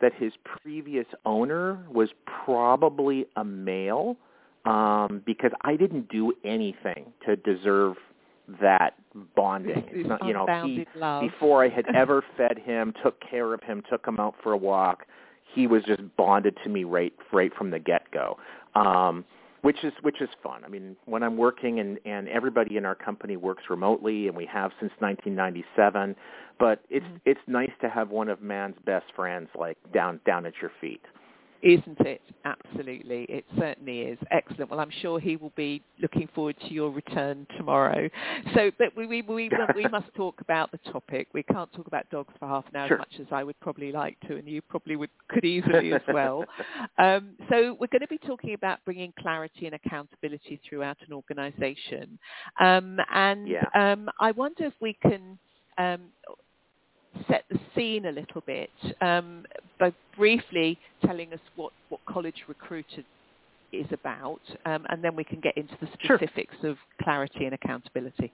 that 0.00 0.12
his 0.14 0.32
previous 0.44 1.06
owner 1.24 1.84
was 1.90 2.10
probably 2.44 3.26
a 3.36 3.44
male 3.44 4.16
um 4.64 5.22
because 5.24 5.52
I 5.62 5.76
didn't 5.76 6.08
do 6.08 6.32
anything 6.44 7.12
to 7.24 7.36
deserve 7.36 7.96
that 8.60 8.94
bonding 9.34 9.84
it's 9.90 10.08
not 10.08 10.24
you 10.24 10.32
know 10.32 10.46
he 10.64 10.86
love. 10.94 11.22
before 11.22 11.64
I 11.64 11.68
had 11.68 11.84
ever 11.94 12.22
fed 12.36 12.58
him, 12.58 12.92
took 13.02 13.20
care 13.20 13.54
of 13.54 13.62
him, 13.62 13.82
took 13.88 14.06
him 14.06 14.20
out 14.20 14.34
for 14.42 14.52
a 14.52 14.56
walk. 14.56 15.06
He 15.54 15.66
was 15.66 15.82
just 15.84 16.02
bonded 16.16 16.56
to 16.64 16.70
me 16.70 16.84
right 16.84 17.12
right 17.32 17.52
from 17.56 17.70
the 17.70 17.78
get 17.78 18.10
go, 18.12 18.38
um, 18.74 19.24
which 19.62 19.82
is 19.82 19.92
which 20.02 20.20
is 20.20 20.28
fun. 20.42 20.64
I 20.64 20.68
mean, 20.68 20.96
when 21.06 21.22
I'm 21.22 21.36
working 21.36 21.80
and 21.80 21.98
and 22.04 22.28
everybody 22.28 22.76
in 22.76 22.84
our 22.84 22.94
company 22.94 23.36
works 23.36 23.64
remotely, 23.68 24.28
and 24.28 24.36
we 24.36 24.46
have 24.46 24.70
since 24.80 24.92
1997, 24.98 26.14
but 26.58 26.80
it's 26.90 27.04
Mhm. 27.06 27.20
it's 27.24 27.40
nice 27.46 27.72
to 27.80 27.88
have 27.88 28.10
one 28.10 28.28
of 28.28 28.40
man's 28.42 28.78
best 28.84 29.10
friends 29.12 29.48
like 29.54 29.78
down 29.92 30.20
down 30.24 30.46
at 30.46 30.60
your 30.60 30.70
feet. 30.80 31.02
Isn't 31.62 31.98
it? 32.00 32.20
Absolutely. 32.44 33.24
It 33.24 33.44
certainly 33.58 34.02
is. 34.02 34.18
Excellent. 34.30 34.70
Well, 34.70 34.78
I'm 34.78 34.90
sure 34.90 35.18
he 35.18 35.36
will 35.36 35.52
be 35.56 35.82
looking 36.00 36.28
forward 36.28 36.54
to 36.60 36.68
your 36.72 36.90
return 36.90 37.46
tomorrow. 37.56 38.08
So, 38.54 38.70
but 38.78 38.94
we, 38.94 39.06
we, 39.06 39.22
we, 39.22 39.50
we 39.74 39.88
must 39.88 40.12
talk 40.14 40.40
about 40.42 40.70
the 40.70 40.78
topic. 40.92 41.28
We 41.32 41.42
can't 41.42 41.72
talk 41.72 41.86
about 41.86 42.08
dogs 42.10 42.32
for 42.38 42.46
half 42.46 42.66
an 42.68 42.76
hour 42.76 42.88
Sure. 42.88 42.96
as 42.98 43.00
much 43.00 43.20
as 43.20 43.26
I 43.32 43.42
would 43.42 43.58
probably 43.60 43.90
like 43.90 44.20
to, 44.28 44.36
and 44.36 44.46
you 44.46 44.60
probably 44.62 44.96
would, 44.96 45.10
could 45.28 45.44
easily 45.44 45.92
as 45.94 46.02
well. 46.12 46.44
Um, 46.98 47.36
so 47.50 47.76
we're 47.80 47.88
going 47.88 48.00
to 48.00 48.06
be 48.08 48.18
talking 48.18 48.54
about 48.54 48.78
bringing 48.84 49.12
clarity 49.18 49.66
and 49.66 49.74
accountability 49.74 50.60
throughout 50.68 50.98
an 51.06 51.12
organisation. 51.12 52.18
Um, 52.60 52.98
and 53.12 53.48
Yeah. 53.48 53.64
um, 53.74 54.08
I 54.20 54.30
wonder 54.32 54.64
if 54.66 54.74
we 54.80 54.92
can 55.02 55.38
um, 55.78 56.08
set 57.28 57.44
the 57.50 57.58
scene 57.74 58.06
a 58.06 58.12
little 58.12 58.42
bit 58.46 58.70
um, 59.00 59.44
by 59.78 59.92
briefly 60.16 60.78
telling 61.04 61.32
us 61.32 61.40
what, 61.56 61.72
what 61.88 62.00
College 62.06 62.44
Recruiter 62.48 63.02
is 63.72 63.86
about, 63.92 64.40
um, 64.64 64.86
and 64.88 65.02
then 65.02 65.16
we 65.16 65.24
can 65.24 65.40
get 65.40 65.56
into 65.56 65.74
the 65.80 65.88
Sure. 66.00 66.16
specifics 66.16 66.56
of 66.62 66.76
clarity 67.02 67.44
and 67.44 67.54
accountability. 67.54 68.32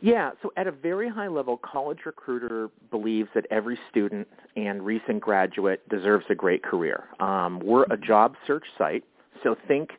Yeah, 0.00 0.32
so 0.42 0.52
at 0.56 0.66
a 0.66 0.72
very 0.72 1.08
high 1.08 1.28
level, 1.28 1.58
College 1.58 2.00
Recruiter 2.04 2.70
believes 2.90 3.28
that 3.36 3.46
every 3.52 3.78
student 3.88 4.26
and 4.56 4.84
recent 4.84 5.20
graduate 5.20 5.88
deserves 5.88 6.24
a 6.28 6.34
great 6.34 6.64
career. 6.64 7.04
Um, 7.20 7.60
we're 7.60 7.84
a 7.84 7.96
job 7.96 8.34
search 8.44 8.64
site, 8.76 9.04
so 9.44 9.56
think 9.68 9.90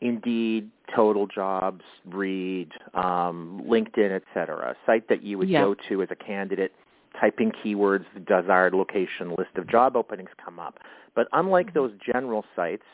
Indeed, 0.00 0.70
Total 0.94 1.26
Jobs, 1.26 1.82
Reed, 2.06 2.70
um, 2.94 3.62
LinkedIn, 3.66 4.12
et 4.12 4.22
cetera, 4.32 4.70
a 4.70 4.76
site 4.86 5.08
that 5.08 5.22
you 5.22 5.38
would 5.38 5.48
Yeah. 5.48 5.62
go 5.62 5.74
to 5.88 6.02
as 6.02 6.10
a 6.10 6.16
candidate, 6.16 6.72
type 7.20 7.40
in 7.40 7.50
keywords, 7.50 8.04
the 8.14 8.20
desired 8.20 8.74
location, 8.74 9.34
list 9.36 9.56
of 9.56 9.66
job 9.66 9.96
openings 9.96 10.30
come 10.36 10.58
up. 10.60 10.78
But 11.14 11.26
unlike 11.32 11.74
those 11.74 11.92
general 12.12 12.44
sites, 12.54 12.84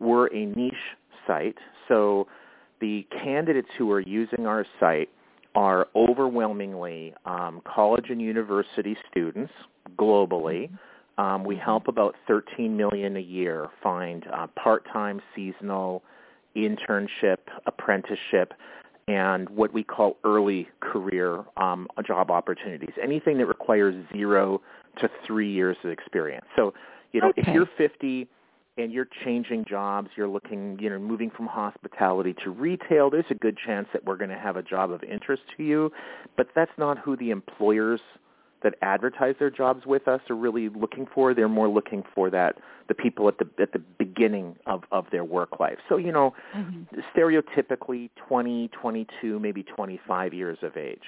we're 0.00 0.26
a 0.28 0.46
niche 0.46 0.96
site, 1.26 1.58
so 1.88 2.26
the 2.80 3.02
candidates 3.10 3.68
who 3.76 3.90
are 3.90 4.00
using 4.00 4.46
our 4.46 4.66
site 4.78 5.08
are 5.54 5.88
overwhelmingly 5.96 7.14
um, 7.24 7.60
college 7.64 8.10
and 8.10 8.20
university 8.20 8.96
students 9.10 9.52
globally 9.96 10.70
Um, 11.18 11.44
we 11.44 11.54
help 11.56 11.86
about 11.86 12.14
13 12.26 12.74
million 12.78 13.16
a 13.16 13.20
year 13.20 13.68
find 13.82 14.26
uh, 14.32 14.46
part-time, 14.56 15.20
seasonal, 15.34 16.02
internship, 16.56 17.38
apprenticeship, 17.66 18.54
and 19.08 19.48
what 19.50 19.72
we 19.72 19.82
call 19.82 20.16
early 20.24 20.68
career 20.80 21.44
um, 21.56 21.88
job 22.06 22.30
opportunities. 22.30 22.92
Anything 23.02 23.38
that 23.38 23.46
requires 23.46 23.94
zero 24.12 24.60
to 24.98 25.10
three 25.26 25.50
years 25.50 25.76
of 25.84 25.90
experience. 25.90 26.46
So, 26.56 26.74
you 27.12 27.20
know, 27.20 27.28
Okay. 27.30 27.42
if 27.42 27.48
you're 27.54 27.68
50 27.76 28.28
and 28.78 28.92
you're 28.92 29.08
changing 29.24 29.64
jobs, 29.64 30.10
you're 30.16 30.28
looking, 30.28 30.78
you 30.80 30.90
know, 30.90 30.98
moving 30.98 31.30
from 31.30 31.46
hospitality 31.46 32.34
to 32.44 32.50
retail, 32.50 33.10
there's 33.10 33.24
a 33.30 33.34
good 33.34 33.56
chance 33.66 33.88
that 33.92 34.04
we're 34.04 34.16
going 34.16 34.30
to 34.30 34.38
have 34.38 34.56
a 34.56 34.62
job 34.62 34.90
of 34.90 35.02
interest 35.02 35.42
to 35.56 35.64
you. 35.64 35.90
But 36.36 36.48
that's 36.54 36.70
not 36.78 36.98
who 36.98 37.16
the 37.16 37.30
employers 37.30 38.00
that 38.62 38.74
advertise 38.82 39.34
their 39.38 39.50
jobs 39.50 39.86
with 39.86 40.06
us 40.08 40.20
are 40.28 40.36
really 40.36 40.68
looking 40.68 41.06
for. 41.14 41.34
They're 41.34 41.48
more 41.48 41.68
looking 41.68 42.02
for 42.14 42.30
that 42.30 42.56
the 42.88 42.94
people 42.94 43.28
at 43.28 43.38
the 43.38 43.48
at 43.62 43.72
the 43.72 43.78
beginning 43.78 44.56
of 44.66 44.82
of 44.90 45.06
their 45.12 45.24
work 45.24 45.60
life. 45.60 45.78
So 45.88 45.96
you 45.96 46.12
know, 46.12 46.34
stereotypically 47.16 48.10
20, 48.28 48.68
22, 48.68 49.38
maybe 49.38 49.62
25 49.62 50.34
years 50.34 50.58
of 50.62 50.76
age. 50.76 51.02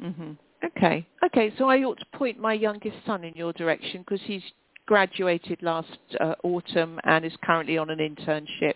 hmm 0.00 0.32
Okay. 0.64 1.06
Okay. 1.24 1.52
So 1.56 1.68
I 1.68 1.78
ought 1.84 1.98
to 1.98 2.18
point 2.18 2.38
my 2.38 2.52
youngest 2.52 2.96
son 3.06 3.22
in 3.22 3.32
your 3.34 3.52
direction 3.52 4.00
because 4.00 4.20
he's 4.24 4.42
graduated 4.86 5.62
last 5.62 5.98
uh, 6.20 6.34
autumn 6.42 6.98
and 7.04 7.24
is 7.24 7.32
currently 7.44 7.78
on 7.78 7.90
an 7.90 7.98
internship. 7.98 8.74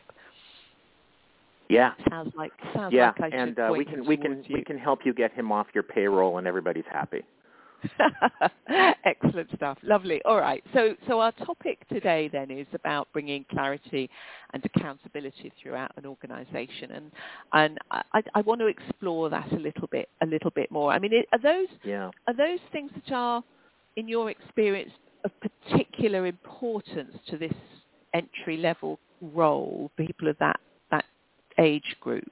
Yeah. 1.69 1.93
Sounds 2.11 2.33
like 2.37 2.53
sounds 2.75 2.93
Yeah, 2.93 3.13
like 3.19 3.21
I 3.21 3.31
should 3.31 3.49
and 3.49 3.59
uh, 3.59 3.69
point 3.69 3.79
we 3.79 3.85
can 3.85 4.07
we 4.07 4.17
can 4.17 4.35
towards 4.35 4.49
we 4.49 4.63
can 4.63 4.79
help 4.79 5.01
you 5.05 5.15
get 5.15 5.33
him 5.33 5.51
off 5.51 5.67
your 5.75 5.83
payroll, 5.83 6.39
and 6.39 6.47
everybody's 6.47 6.85
happy. 6.91 7.23
Excellent 9.05 9.49
stuff. 9.57 9.79
Lovely. 9.83 10.21
All 10.25 10.39
right. 10.39 10.63
So, 10.75 10.95
so 11.09 11.21
our 11.21 11.33
topic 11.33 11.87
today 11.89 12.29
then 12.33 12.51
is 12.51 12.67
about 12.75 13.09
bringing 13.13 13.45
clarity 13.51 14.09
and 14.53 14.65
accountability 14.65 15.53
throughout 15.63 15.93
an 15.97 16.07
organisation, 16.07 16.93
and 16.93 17.13
and 17.53 17.79
I, 17.91 18.23
I 18.35 18.41
want 18.43 18.61
to 18.61 18.67
explore 18.67 19.31
that 19.31 19.51
a 19.53 19.57
little 19.57 19.89
bit 19.89 20.09
a 20.23 20.27
little 20.27 20.51
bit 20.51 20.71
more. 20.71 20.93
I 20.93 20.99
mean, 20.99 21.13
are 21.33 21.39
those 21.43 21.69
Yeah. 21.85 22.11
are 22.29 22.37
those 22.37 22.61
things 22.73 22.91
that 22.95 23.15
are, 23.15 23.43
in 23.97 24.09
your 24.09 24.31
experience, 24.31 24.93
of 25.25 25.31
particular 25.41 26.27
importance 26.27 27.17
to 27.29 27.39
this 27.39 27.55
entry 28.15 28.57
level 28.57 28.99
role, 29.21 29.91
people 29.97 30.29
of 30.29 30.37
that 30.39 30.61
that 30.91 31.05
age 31.59 31.97
group? 32.01 32.31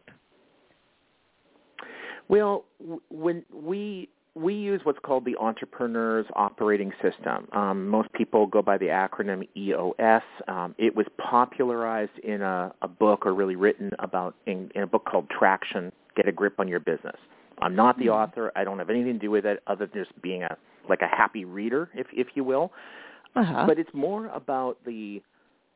Well, 2.28 2.64
when 3.10 3.44
we 3.52 4.08
we 4.40 4.54
use 4.54 4.80
what's 4.84 4.98
called 5.00 5.24
the 5.24 5.36
Entrepreneur's 5.36 6.26
Operating 6.34 6.92
System. 7.02 7.46
Um, 7.52 7.88
most 7.88 8.12
people 8.12 8.46
go 8.46 8.62
by 8.62 8.78
the 8.78 8.86
acronym 8.86 9.46
EOS. 9.56 10.22
Um, 10.48 10.74
it 10.78 10.94
was 10.94 11.06
popularized 11.18 12.18
in 12.24 12.40
a, 12.40 12.72
a 12.82 12.88
book, 12.88 13.26
or 13.26 13.34
really 13.34 13.56
written 13.56 13.90
about 13.98 14.34
in, 14.46 14.70
in 14.74 14.82
a 14.82 14.86
book 14.86 15.04
called 15.04 15.28
Traction: 15.30 15.92
Get 16.16 16.26
a 16.26 16.32
Grip 16.32 16.58
on 16.58 16.68
Your 16.68 16.80
Business. 16.80 17.16
I'm 17.60 17.76
not 17.76 17.98
the 17.98 18.06
Mhm. 18.06 18.14
author. 18.14 18.52
I 18.56 18.64
don't 18.64 18.78
have 18.78 18.88
anything 18.88 19.14
to 19.14 19.18
do 19.18 19.30
with 19.30 19.44
it, 19.44 19.62
other 19.66 19.86
than 19.86 20.04
just 20.04 20.22
being 20.22 20.42
a 20.42 20.56
like 20.88 21.02
a 21.02 21.08
happy 21.08 21.44
reader, 21.44 21.90
if 21.94 22.06
if 22.12 22.28
you 22.34 22.44
will. 22.44 22.72
Uh-huh. 23.36 23.64
But 23.66 23.78
it's 23.78 23.92
more 23.92 24.26
about 24.28 24.78
the 24.84 25.22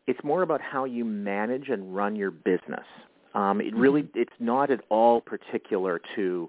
it's 0.06 0.22
more 0.24 0.42
about 0.42 0.60
how 0.60 0.84
you 0.84 1.04
manage 1.04 1.68
and 1.68 1.94
run 1.94 2.16
your 2.16 2.30
business. 2.30 2.86
Um, 3.34 3.60
it 3.60 3.74
really 3.74 4.08
it's 4.14 4.32
not 4.38 4.70
at 4.70 4.80
all 4.88 5.20
particular 5.20 6.00
to 6.14 6.48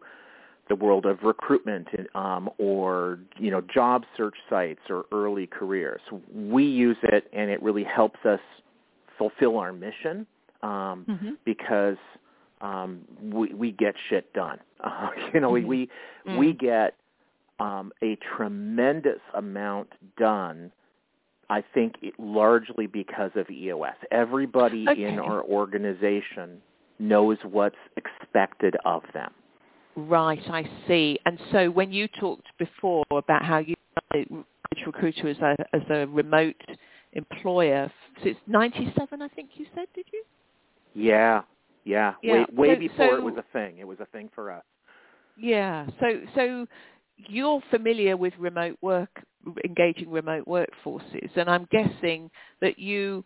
the 0.67 0.75
world 0.75 1.05
of 1.05 1.21
recruitment 1.23 1.87
um, 2.15 2.49
or 2.57 3.19
you 3.37 3.51
know 3.51 3.61
job 3.61 4.03
search 4.17 4.35
sites 4.49 4.81
or 4.89 5.05
early 5.11 5.47
careers. 5.47 6.01
We 6.33 6.63
use 6.63 6.97
it 7.03 7.27
and 7.33 7.49
it 7.49 7.61
really 7.61 7.83
helps 7.83 8.19
us 8.25 8.39
fulfill 9.17 9.57
our 9.57 9.71
mission 9.71 10.25
um, 10.63 11.05
Mhm. 11.07 11.37
because 11.45 11.97
um, 12.61 13.01
we, 13.21 13.53
we 13.53 13.71
get 13.71 13.95
shit 14.09 14.31
done. 14.33 14.59
Uh, 14.83 15.09
you 15.33 15.39
know, 15.39 15.49
Mhm. 15.49 15.53
we 15.53 15.89
we, 16.25 16.37
we 16.37 16.53
get 16.53 16.95
um, 17.59 17.91
a 18.03 18.15
tremendous 18.35 19.21
amount 19.33 19.89
done. 20.17 20.71
I 21.49 21.61
think 21.73 21.95
it, 22.01 22.13
largely 22.19 22.87
because 22.87 23.31
of 23.35 23.49
EOS. 23.49 23.95
Everybody 24.11 24.89
Okay. 24.89 25.03
in 25.03 25.19
our 25.19 25.43
organization 25.43 26.61
knows 26.99 27.37
what's 27.43 27.77
expected 27.97 28.75
of 28.85 29.03
them. 29.13 29.31
Right, 29.95 30.41
I 30.49 30.69
see. 30.87 31.19
And 31.25 31.39
so 31.51 31.69
when 31.69 31.91
you 31.91 32.07
talked 32.19 32.47
before 32.57 33.05
about 33.11 33.43
how 33.43 33.59
you 33.59 33.75
Recruiter 34.85 35.29
as 35.29 35.37
a 35.37 35.55
as 35.73 35.81
a 35.89 36.05
remote 36.07 36.55
employer, 37.13 37.89
since 38.23 38.37
'97, 38.45 39.21
I 39.21 39.27
think 39.29 39.51
you 39.55 39.65
said, 39.73 39.87
did 39.95 40.05
you? 40.11 40.23
Yeah, 40.93 41.41
yeah. 41.85 42.13
Yeah, 42.21 42.33
Way 42.33 42.45
way 42.51 42.75
so- 42.75 42.79
before 42.79 43.09
so- 43.09 43.15
it 43.15 43.23
was 43.23 43.37
a 43.37 43.45
thing. 43.53 43.77
It 43.79 43.87
was 43.87 43.99
a 43.99 44.05
thing 44.07 44.29
for 44.35 44.51
us. 44.51 44.63
Yeah. 45.37 45.87
So 45.99 46.21
so 46.35 46.67
you're 47.17 47.61
familiar 47.71 48.17
with 48.17 48.33
remote 48.37 48.77
work, 48.81 49.23
engaging 49.63 50.11
remote 50.11 50.45
workforces, 50.45 51.35
and 51.37 51.49
I'm 51.49 51.67
guessing 51.71 52.29
that 52.61 52.77
you 52.77 53.23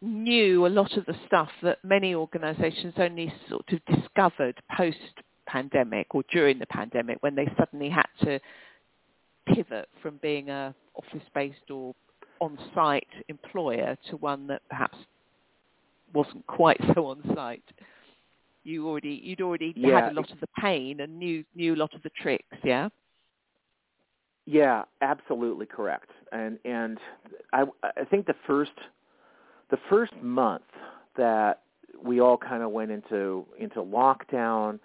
knew 0.00 0.66
a 0.66 0.68
lot 0.68 0.96
of 0.96 1.04
the 1.06 1.16
stuff 1.26 1.50
that 1.62 1.78
many 1.82 2.14
organisations 2.14 2.94
only 2.98 3.32
sort 3.48 3.72
of 3.72 3.80
discovered 3.86 4.60
post 4.76 4.98
pandemic 5.54 6.06
or 6.14 6.22
during 6.36 6.58
the 6.58 6.66
pandemic 6.66 7.18
when 7.20 7.34
they 7.38 7.48
suddenly 7.58 7.90
had 8.00 8.08
to 8.24 8.32
pivot 9.54 9.88
from 10.02 10.14
being 10.28 10.46
a 10.50 10.74
office 11.00 11.28
based 11.34 11.70
or 11.70 11.94
on 12.40 12.58
site 12.74 13.12
employer 13.28 13.96
to 14.08 14.16
one 14.16 14.46
that 14.50 14.62
perhaps 14.68 14.98
wasn't 16.12 16.46
quite 16.46 16.80
so 16.94 17.06
on 17.12 17.18
site. 17.34 17.68
You 18.64 18.88
already 18.88 19.20
you'd 19.22 19.42
already 19.42 19.72
Yeah, 19.76 20.00
had 20.00 20.12
a 20.12 20.14
lot 20.20 20.30
of 20.30 20.40
the 20.40 20.48
pain 20.60 21.00
and 21.00 21.18
knew 21.18 21.44
knew 21.54 21.74
a 21.74 21.80
lot 21.84 21.94
of 21.94 22.02
the 22.02 22.10
tricks, 22.22 22.56
yeah? 22.64 22.88
Yeah, 24.46 24.84
absolutely 25.00 25.66
correct. 25.66 26.10
And 26.32 26.58
and 26.64 26.98
I 27.52 27.64
I 27.82 28.04
think 28.10 28.26
the 28.26 28.34
first 28.46 28.72
the 29.70 29.78
first 29.90 30.12
month 30.22 30.62
that 31.16 31.62
we 32.02 32.20
all 32.20 32.36
kind 32.36 32.62
of 32.62 32.70
went 32.70 32.90
into 32.90 33.46
into 33.58 33.80
lockdown 33.82 34.78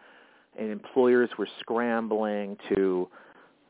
and 0.60 0.72
employers 0.72 1.30
were 1.38 1.48
scrambling 1.60 2.58
to 2.75 3.08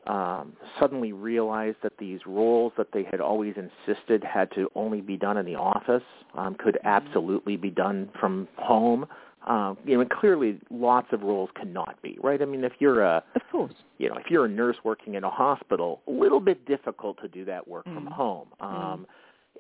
um, 0.08 0.54
suddenly 0.80 1.14
realize 1.14 1.76
that 1.84 1.94
these 2.00 2.20
roles 2.26 2.74
that 2.78 2.88
they 2.94 3.04
had 3.04 3.22
always 3.22 3.54
insisted 3.56 4.24
had 4.24 4.50
to 4.56 4.70
only 4.76 5.02
be 5.02 5.18
done 5.18 5.38
in 5.38 5.46
the 5.46 5.56
office 5.56 6.04
um, 6.36 6.56
could 6.56 6.80
absolutely 6.84 7.56
be 7.58 7.70
done 7.70 8.10
from 8.20 8.48
home. 8.58 9.06
Um, 9.48 9.78
you 9.86 9.96
know, 9.96 10.02
and 10.02 10.10
clearly 10.10 10.60
lots 10.70 11.08
of 11.12 11.22
roles 11.22 11.50
cannot 11.56 12.02
be, 12.02 12.18
right? 12.22 12.42
I 12.42 12.46
mean, 12.46 12.64
if 12.64 12.74
you're 12.80 13.02
a 13.04 13.24
Of 13.36 13.42
course. 13.52 13.74
you 13.98 14.10
know, 14.10 14.16
if 14.16 14.30
you're 14.30 14.46
a 14.46 14.50
nurse 14.50 14.78
working 14.84 15.14
in 15.16 15.24
a 15.24 15.30
hospital, 15.30 16.02
a 16.08 16.12
little 16.12 16.40
bit 16.40 16.66
difficult 16.66 17.18
to 17.22 17.28
do 17.28 17.46
that 17.46 17.68
work 17.68 17.86
from 17.86 18.06
Mm. 18.08 18.12
home. 18.12 18.48
Um, 18.60 19.08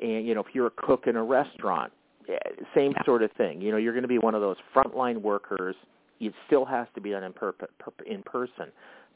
And 0.01 0.25
you 0.25 0.33
know, 0.33 0.41
if 0.41 0.53
you're 0.55 0.67
a 0.67 0.71
cook 0.71 1.07
in 1.07 1.15
a 1.17 1.23
restaurant, 1.23 1.91
eh, 2.27 2.37
same 2.73 2.91
Yeah. 2.91 3.03
sort 3.03 3.21
of 3.21 3.31
thing. 3.33 3.59
You 3.61 3.71
know, 3.71 3.77
you're 3.77 3.91
going 3.93 4.03
to 4.03 4.07
be 4.07 4.17
one 4.19 4.33
of 4.33 4.41
those 4.41 4.57
frontline 4.73 5.17
workers. 5.21 5.75
It 6.19 6.33
still 6.47 6.65
has 6.65 6.87
to 6.95 7.01
be 7.01 7.11
done 7.11 7.23
in, 7.23 7.33
per- 7.33 7.53
per- 7.53 8.03
in 8.05 8.23
person. 8.23 8.67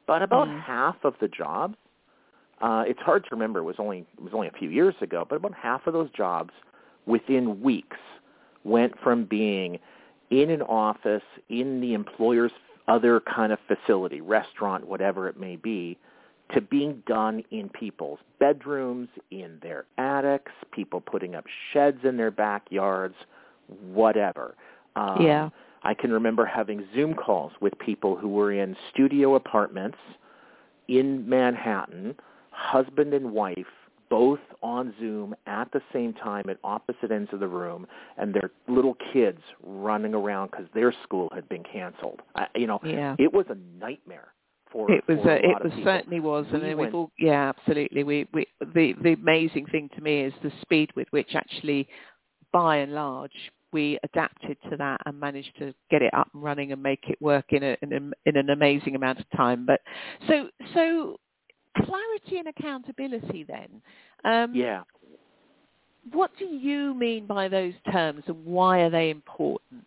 But 0.08 0.22
about 0.22 0.48
Mm. 0.48 0.62
half 0.62 0.96
of 1.04 1.16
the 1.20 1.28
jobs, 1.28 1.76
uh, 2.62 2.84
it's 2.88 3.00
hard 3.02 3.24
to 3.26 3.30
remember. 3.32 3.60
It 3.60 3.64
was 3.64 3.80
only 3.80 4.00
it 4.18 4.24
was 4.24 4.34
only 4.34 4.48
a 4.48 4.52
few 4.52 4.70
years 4.70 4.96
ago, 5.02 5.26
but 5.28 5.36
about 5.36 5.54
half 5.54 5.88
of 5.88 5.94
those 5.94 6.10
jobs, 6.12 6.54
within 7.06 7.62
weeks, 7.62 7.98
went 8.64 8.98
from 9.00 9.26
being 9.26 9.80
in 10.30 10.50
an 10.50 10.62
office 10.64 11.24
in 11.50 11.82
the 11.82 11.94
employer's 11.94 12.52
other 12.88 13.22
kind 13.22 13.52
of 13.54 13.60
facility, 13.68 14.20
restaurant, 14.22 14.86
whatever 14.86 15.28
it 15.30 15.40
may 15.40 15.56
be, 15.56 15.98
to 16.54 16.60
being 16.60 17.02
done 17.08 17.44
in 17.52 17.70
people's 17.70 18.20
bedrooms, 18.40 19.08
in 19.32 19.58
their 19.62 19.86
attics, 19.98 20.52
people 20.72 21.00
putting 21.00 21.36
up 21.36 21.46
sheds 21.72 22.00
in 22.04 22.18
their 22.18 22.32
backyards, 22.32 23.16
whatever. 23.94 24.56
Um, 24.96 25.22
Yeah. 25.22 25.50
I 25.84 25.94
can 25.94 26.12
remember 26.12 26.46
having 26.46 26.86
Zoom 26.96 27.14
calls 27.14 27.52
with 27.62 27.78
people 27.80 28.16
who 28.16 28.30
were 28.30 28.52
in 28.54 28.76
studio 28.94 29.36
apartments 29.36 29.98
in 30.88 31.28
Manhattan, 31.28 32.16
husband 32.52 33.14
and 33.14 33.32
wife, 33.32 33.66
both 34.10 34.40
on 34.62 34.94
Zoom 35.00 35.34
at 35.48 35.72
the 35.72 35.82
same 35.92 36.14
time 36.14 36.46
at 36.50 36.58
opposite 36.64 37.12
ends 37.12 37.32
of 37.34 37.40
the 37.40 37.48
room, 37.48 37.88
and 38.18 38.34
their 38.34 38.52
little 38.68 38.96
kids 39.12 39.40
running 39.64 40.14
around 40.14 40.52
because 40.52 40.68
their 40.74 40.94
school 41.04 41.30
had 41.34 41.48
been 41.50 41.64
canceled. 41.64 42.22
I, 42.36 42.48
you 42.56 42.68
know, 42.68 42.80
Yeah. 42.84 43.16
it 43.18 43.34
was 43.34 43.46
a 43.50 43.56
nightmare 43.80 44.34
for 44.72 44.92
It 44.92 45.08
was 45.08 45.20
a 45.26 45.44
it 45.50 45.64
was 45.64 45.74
certainly 45.84 46.20
was, 46.20 46.46
and 46.52 46.62
We 46.62 46.70
then 46.70 46.78
went- 46.78 46.94
we've 46.94 46.96
all 46.96 47.12
yeah, 47.18 47.50
absolutely. 47.50 48.04
We 48.04 48.28
we 48.34 48.48
the 48.74 48.94
the 49.02 49.14
amazing 49.14 49.66
thing 49.68 49.90
to 49.96 50.02
me 50.02 50.22
is 50.22 50.34
the 50.44 50.52
speed 50.62 50.92
with 50.96 51.08
which 51.12 51.34
actually, 51.36 51.88
by 52.52 52.78
and 52.78 52.94
large, 52.94 53.52
we 53.74 54.00
adapted 54.04 54.58
to 54.70 54.78
that 54.78 55.02
and 55.06 55.20
managed 55.20 55.58
to 55.60 55.74
get 55.90 56.02
it 56.02 56.14
up 56.14 56.30
and 56.34 56.44
running 56.44 56.72
and 56.72 56.82
make 56.82 57.04
it 57.10 57.22
work 57.22 57.46
in 57.50 57.64
a 57.64 57.76
in, 57.82 57.92
a, 57.94 58.30
in 58.30 58.38
an 58.38 58.50
amazing 58.50 58.96
amount 58.96 59.20
of 59.20 59.26
time. 59.36 59.66
But 59.66 59.82
so 60.28 60.48
so 60.74 61.20
clarity 61.78 62.38
and 62.38 62.48
accountability 62.48 63.44
then. 63.44 63.82
Um, 64.24 64.54
yeah. 64.56 64.84
What 66.12 66.32
do 66.38 66.46
you 66.46 66.94
mean 66.94 67.26
by 67.26 67.48
those 67.48 67.74
terms 67.92 68.24
and 68.28 68.46
why 68.46 68.82
are 68.82 68.90
they 68.90 69.10
important? 69.10 69.86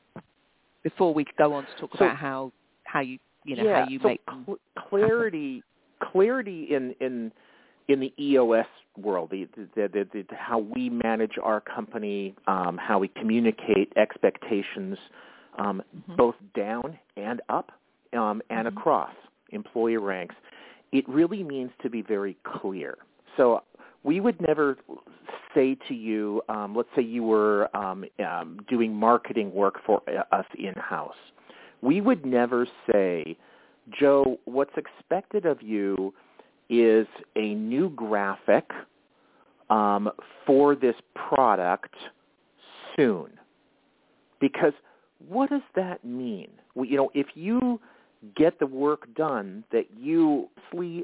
Before 0.82 1.12
we 1.12 1.26
go 1.36 1.52
on 1.52 1.64
to 1.64 1.80
talk 1.80 1.90
So- 1.98 2.04
about 2.04 2.16
how, 2.16 2.52
how 2.84 3.00
you, 3.00 3.18
you 3.44 3.56
know, 3.56 3.64
yeah, 3.64 3.84
how 3.84 3.88
you 3.90 3.98
so 4.00 4.08
make 4.08 4.20
cl- 4.46 4.58
clarity 4.88 5.62
clarity 6.12 6.68
in 6.70 6.94
in 7.00 7.32
in 7.88 8.00
the 8.00 8.12
EOS 8.18 8.66
world, 8.96 9.30
the, 9.30 9.48
the, 9.56 9.88
the, 9.88 10.06
the, 10.12 10.24
how 10.34 10.58
we 10.58 10.88
manage 10.88 11.38
our 11.42 11.60
company, 11.60 12.34
um, 12.46 12.78
how 12.80 12.98
we 12.98 13.08
communicate 13.08 13.92
expectations, 13.96 14.98
um, 15.58 15.82
Mhm. 15.96 16.16
both 16.16 16.34
down 16.54 16.98
and 17.16 17.40
up, 17.48 17.72
um, 18.12 18.42
and 18.50 18.66
Mhm. 18.66 18.76
across 18.76 19.14
employee 19.50 19.96
ranks. 19.96 20.34
It 20.92 21.08
really 21.08 21.42
means 21.42 21.70
to 21.82 21.90
be 21.90 22.02
very 22.02 22.34
clear. 22.42 22.98
So 23.36 23.62
we 24.02 24.20
would 24.20 24.40
never 24.40 24.78
say 25.54 25.74
to 25.88 25.94
you, 25.94 26.42
um, 26.48 26.74
let's 26.74 26.88
say 26.94 27.02
you 27.02 27.22
were 27.24 27.68
um, 27.74 28.04
um, 28.24 28.58
doing 28.68 28.94
marketing 28.94 29.52
work 29.52 29.80
for 29.84 30.02
uh, 30.08 30.22
us 30.32 30.46
in-house. 30.54 31.16
We 31.82 32.00
would 32.00 32.24
never 32.24 32.66
say, 32.90 33.36
Joe, 33.90 34.38
what's 34.44 34.76
expected 34.76 35.46
of 35.46 35.62
you 35.62 36.14
is 36.68 37.06
a 37.36 37.54
new 37.54 37.90
graphic 37.90 38.70
um, 39.70 40.10
for 40.46 40.74
this 40.74 40.96
product 41.14 41.94
soon. 42.96 43.30
Because 44.40 44.72
what 45.28 45.50
does 45.50 45.62
that 45.74 46.04
mean? 46.04 46.48
Well, 46.74 46.84
you 46.84 46.96
know, 46.96 47.10
if 47.14 47.28
you 47.34 47.80
get 48.36 48.58
the 48.58 48.66
work 48.66 49.12
done 49.14 49.64
that 49.72 49.86
you 49.98 50.48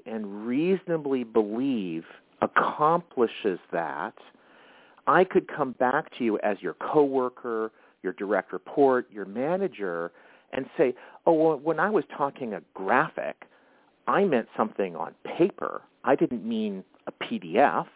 and 0.06 0.46
reasonably 0.46 1.24
believe 1.24 2.04
accomplishes 2.42 3.58
that, 3.72 4.14
I 5.06 5.24
could 5.24 5.48
come 5.48 5.72
back 5.72 6.16
to 6.18 6.24
you 6.24 6.38
as 6.40 6.58
your 6.60 6.74
coworker, 6.74 7.72
your 8.02 8.12
direct 8.12 8.52
report, 8.52 9.08
your 9.10 9.24
manager, 9.24 10.12
and 10.52 10.66
say, 10.76 10.94
oh, 11.26 11.32
well, 11.32 11.58
when 11.58 11.80
I 11.80 11.88
was 11.88 12.04
talking 12.16 12.54
a 12.54 12.60
graphic, 12.74 13.44
I 14.06 14.24
meant 14.24 14.48
something 14.56 14.96
on 14.96 15.14
paper. 15.24 15.82
I 16.04 16.14
didn't 16.16 16.44
mean 16.44 16.84
a 17.06 17.12
PDF. 17.12 17.86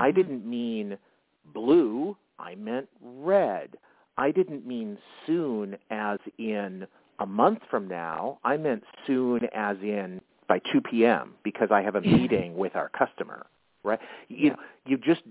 I 0.00 0.10
Mhm. 0.10 0.14
didn't 0.14 0.46
mean 0.46 0.98
blue. 1.46 2.16
I 2.38 2.54
meant 2.56 2.88
red. 3.00 3.76
I 4.16 4.30
didn't 4.30 4.66
mean 4.66 4.98
soon 5.26 5.76
as 5.90 6.18
in 6.38 6.86
a 7.18 7.26
month 7.26 7.62
from 7.70 7.88
now. 7.88 8.38
I 8.44 8.56
meant 8.56 8.84
soon 9.06 9.44
as 9.52 9.76
in 9.82 10.20
by 10.46 10.58
2 10.60 10.80
p.m. 10.80 11.34
because 11.42 11.70
I 11.70 11.80
have 11.82 11.94
a 11.96 12.00
meeting 12.00 12.56
with 12.56 12.76
our 12.76 12.88
customer. 12.90 13.46
Right? 13.82 14.00
You 14.28 14.50
know, 14.50 14.56
you 14.86 14.96
just 14.98 15.22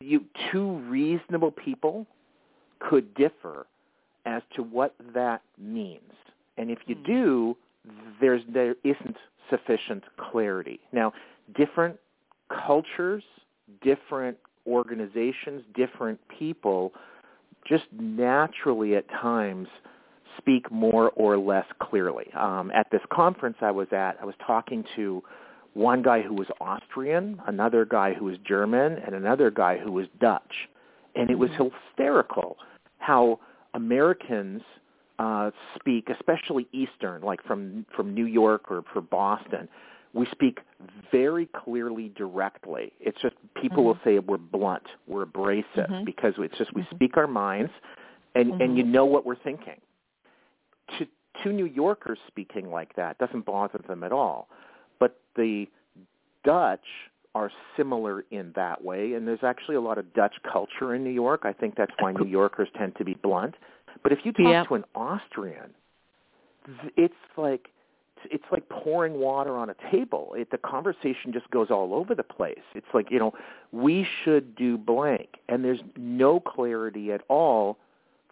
you 0.00 0.24
two 0.50 0.72
reasonable 0.88 1.50
people 1.50 2.06
could 2.78 3.14
differ 3.14 3.66
as 4.26 4.42
to 4.54 4.62
what 4.62 4.94
that 5.14 5.42
means. 5.58 6.12
And 6.56 6.70
if 6.70 6.78
you 6.86 6.94
Hmm. 6.96 7.02
do, 7.04 7.56
there's 8.20 8.42
there 8.52 8.76
isn't 8.84 9.16
sufficient 9.50 10.04
clarity. 10.16 10.80
Now, 10.92 11.12
different 11.56 11.98
cultures, 12.48 13.22
different 13.82 14.36
organizations, 14.66 15.62
different 15.74 16.18
people 16.28 16.92
just 17.66 17.84
naturally 17.92 18.96
at 18.96 19.08
times 19.10 19.68
speak 20.38 20.70
more 20.70 21.10
or 21.10 21.36
less 21.36 21.66
clearly. 21.80 22.26
Um, 22.34 22.70
at 22.74 22.90
this 22.90 23.00
conference 23.12 23.56
I 23.60 23.70
was 23.70 23.88
at, 23.92 24.16
I 24.20 24.24
was 24.24 24.34
talking 24.46 24.84
to 24.96 25.22
one 25.74 26.02
guy 26.02 26.22
who 26.22 26.34
was 26.34 26.46
Austrian, 26.60 27.40
another 27.46 27.84
guy 27.84 28.14
who 28.14 28.26
was 28.26 28.36
German, 28.46 28.98
and 29.04 29.14
another 29.14 29.50
guy 29.50 29.78
who 29.78 29.92
was 29.92 30.06
Dutch. 30.20 30.68
And 31.16 31.30
it 31.30 31.38
was 31.38 31.50
Mhm. 31.50 31.72
hysterical 31.72 32.58
how 32.98 33.38
Americans 33.74 34.62
uh, 35.18 35.50
speak, 35.76 36.08
especially 36.10 36.66
Eastern, 36.72 37.22
like 37.22 37.42
from 37.44 37.86
from 37.94 38.14
New 38.14 38.26
York 38.26 38.70
or 38.70 38.82
for 38.92 39.00
Boston. 39.00 39.68
We 40.12 40.26
speak 40.26 40.60
very 41.10 41.46
clearly, 41.46 42.12
directly. 42.16 42.92
It's 43.00 43.20
just 43.20 43.34
people 43.60 43.82
will 43.82 43.98
say 44.04 44.20
we're 44.20 44.38
blunt, 44.38 44.84
we're 45.08 45.22
abrasive, 45.22 45.90
Mhm. 45.90 46.04
because 46.04 46.34
it's 46.38 46.56
just 46.56 46.72
we 46.72 46.82
Mhm. 46.82 46.94
speak 46.94 47.16
our 47.16 47.26
minds, 47.26 47.72
and 48.34 48.52
and 48.60 48.76
you 48.76 48.84
Mhm. 48.84 48.88
know 48.88 49.04
what 49.04 49.26
we're 49.26 49.34
thinking. 49.34 49.80
To 50.98 51.06
to 51.42 51.52
New 51.52 51.66
Yorkers 51.66 52.20
speaking 52.28 52.70
like 52.70 52.94
that 52.94 53.18
doesn't 53.18 53.44
bother 53.44 53.78
them 53.78 54.04
at 54.04 54.12
all, 54.12 54.48
but 55.00 55.18
the 55.34 55.68
Dutch 56.44 57.10
are 57.34 57.50
similar 57.76 58.24
in 58.30 58.52
that 58.52 58.82
way, 58.84 59.14
and 59.14 59.26
there's 59.26 59.42
actually 59.42 59.74
a 59.74 59.80
lot 59.80 59.98
of 59.98 60.12
Dutch 60.12 60.40
culture 60.44 60.94
in 60.94 61.02
New 61.02 61.10
York. 61.10 61.44
I 61.44 61.52
think 61.52 61.74
that's 61.74 61.92
why 61.98 62.12
New 62.12 62.26
Yorkers 62.26 62.68
tend 62.74 62.94
to 62.96 63.04
be 63.04 63.14
blunt. 63.14 63.56
But 64.02 64.12
if 64.12 64.24
you 64.24 64.32
talk 64.32 64.46
Yeah. 64.46 64.64
to 64.64 64.74
an 64.74 64.84
Austrian, 64.94 65.74
it's 66.96 67.14
like 67.36 67.70
it's 68.30 68.44
like 68.50 68.66
pouring 68.70 69.14
water 69.14 69.54
on 69.56 69.68
a 69.68 69.74
table. 69.90 70.32
It, 70.34 70.50
the 70.50 70.56
conversation 70.56 71.30
just 71.30 71.50
goes 71.50 71.70
all 71.70 71.94
over 71.94 72.14
the 72.14 72.22
place. 72.22 72.62
It's 72.74 72.86
like 72.94 73.10
you 73.10 73.18
know 73.18 73.34
we 73.72 74.06
should 74.22 74.56
do 74.56 74.78
blank, 74.78 75.28
and 75.48 75.64
there's 75.64 75.80
no 75.96 76.40
clarity 76.40 77.12
at 77.12 77.22
all 77.28 77.78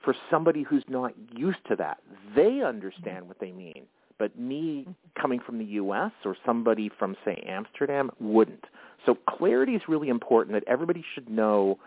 for 0.03 0.14
somebody 0.31 0.62
who's 0.62 0.85
not 0.88 1.12
used 1.35 1.64
to 1.68 1.77
that. 1.77 1.98
They 2.35 2.62
understand 2.62 3.29
what 3.29 3.38
they 3.38 3.53
mean, 3.53 3.83
but 4.18 4.37
me 4.38 4.88
coming 5.20 5.40
from 5.40 5.59
the 5.59 5.64
U.S. 5.64 6.12
or 6.25 6.37
somebody 6.44 6.90
from 6.98 7.16
say 7.25 7.42
Amsterdam 7.46 8.11
wouldn't. 8.18 8.64
So 9.05 9.16
clarity 9.29 9.75
is 9.75 9.83
really 9.88 10.09
important. 10.09 10.55
That 10.55 10.64
everybody 10.66 11.05
should 11.14 11.29
know 11.29 11.79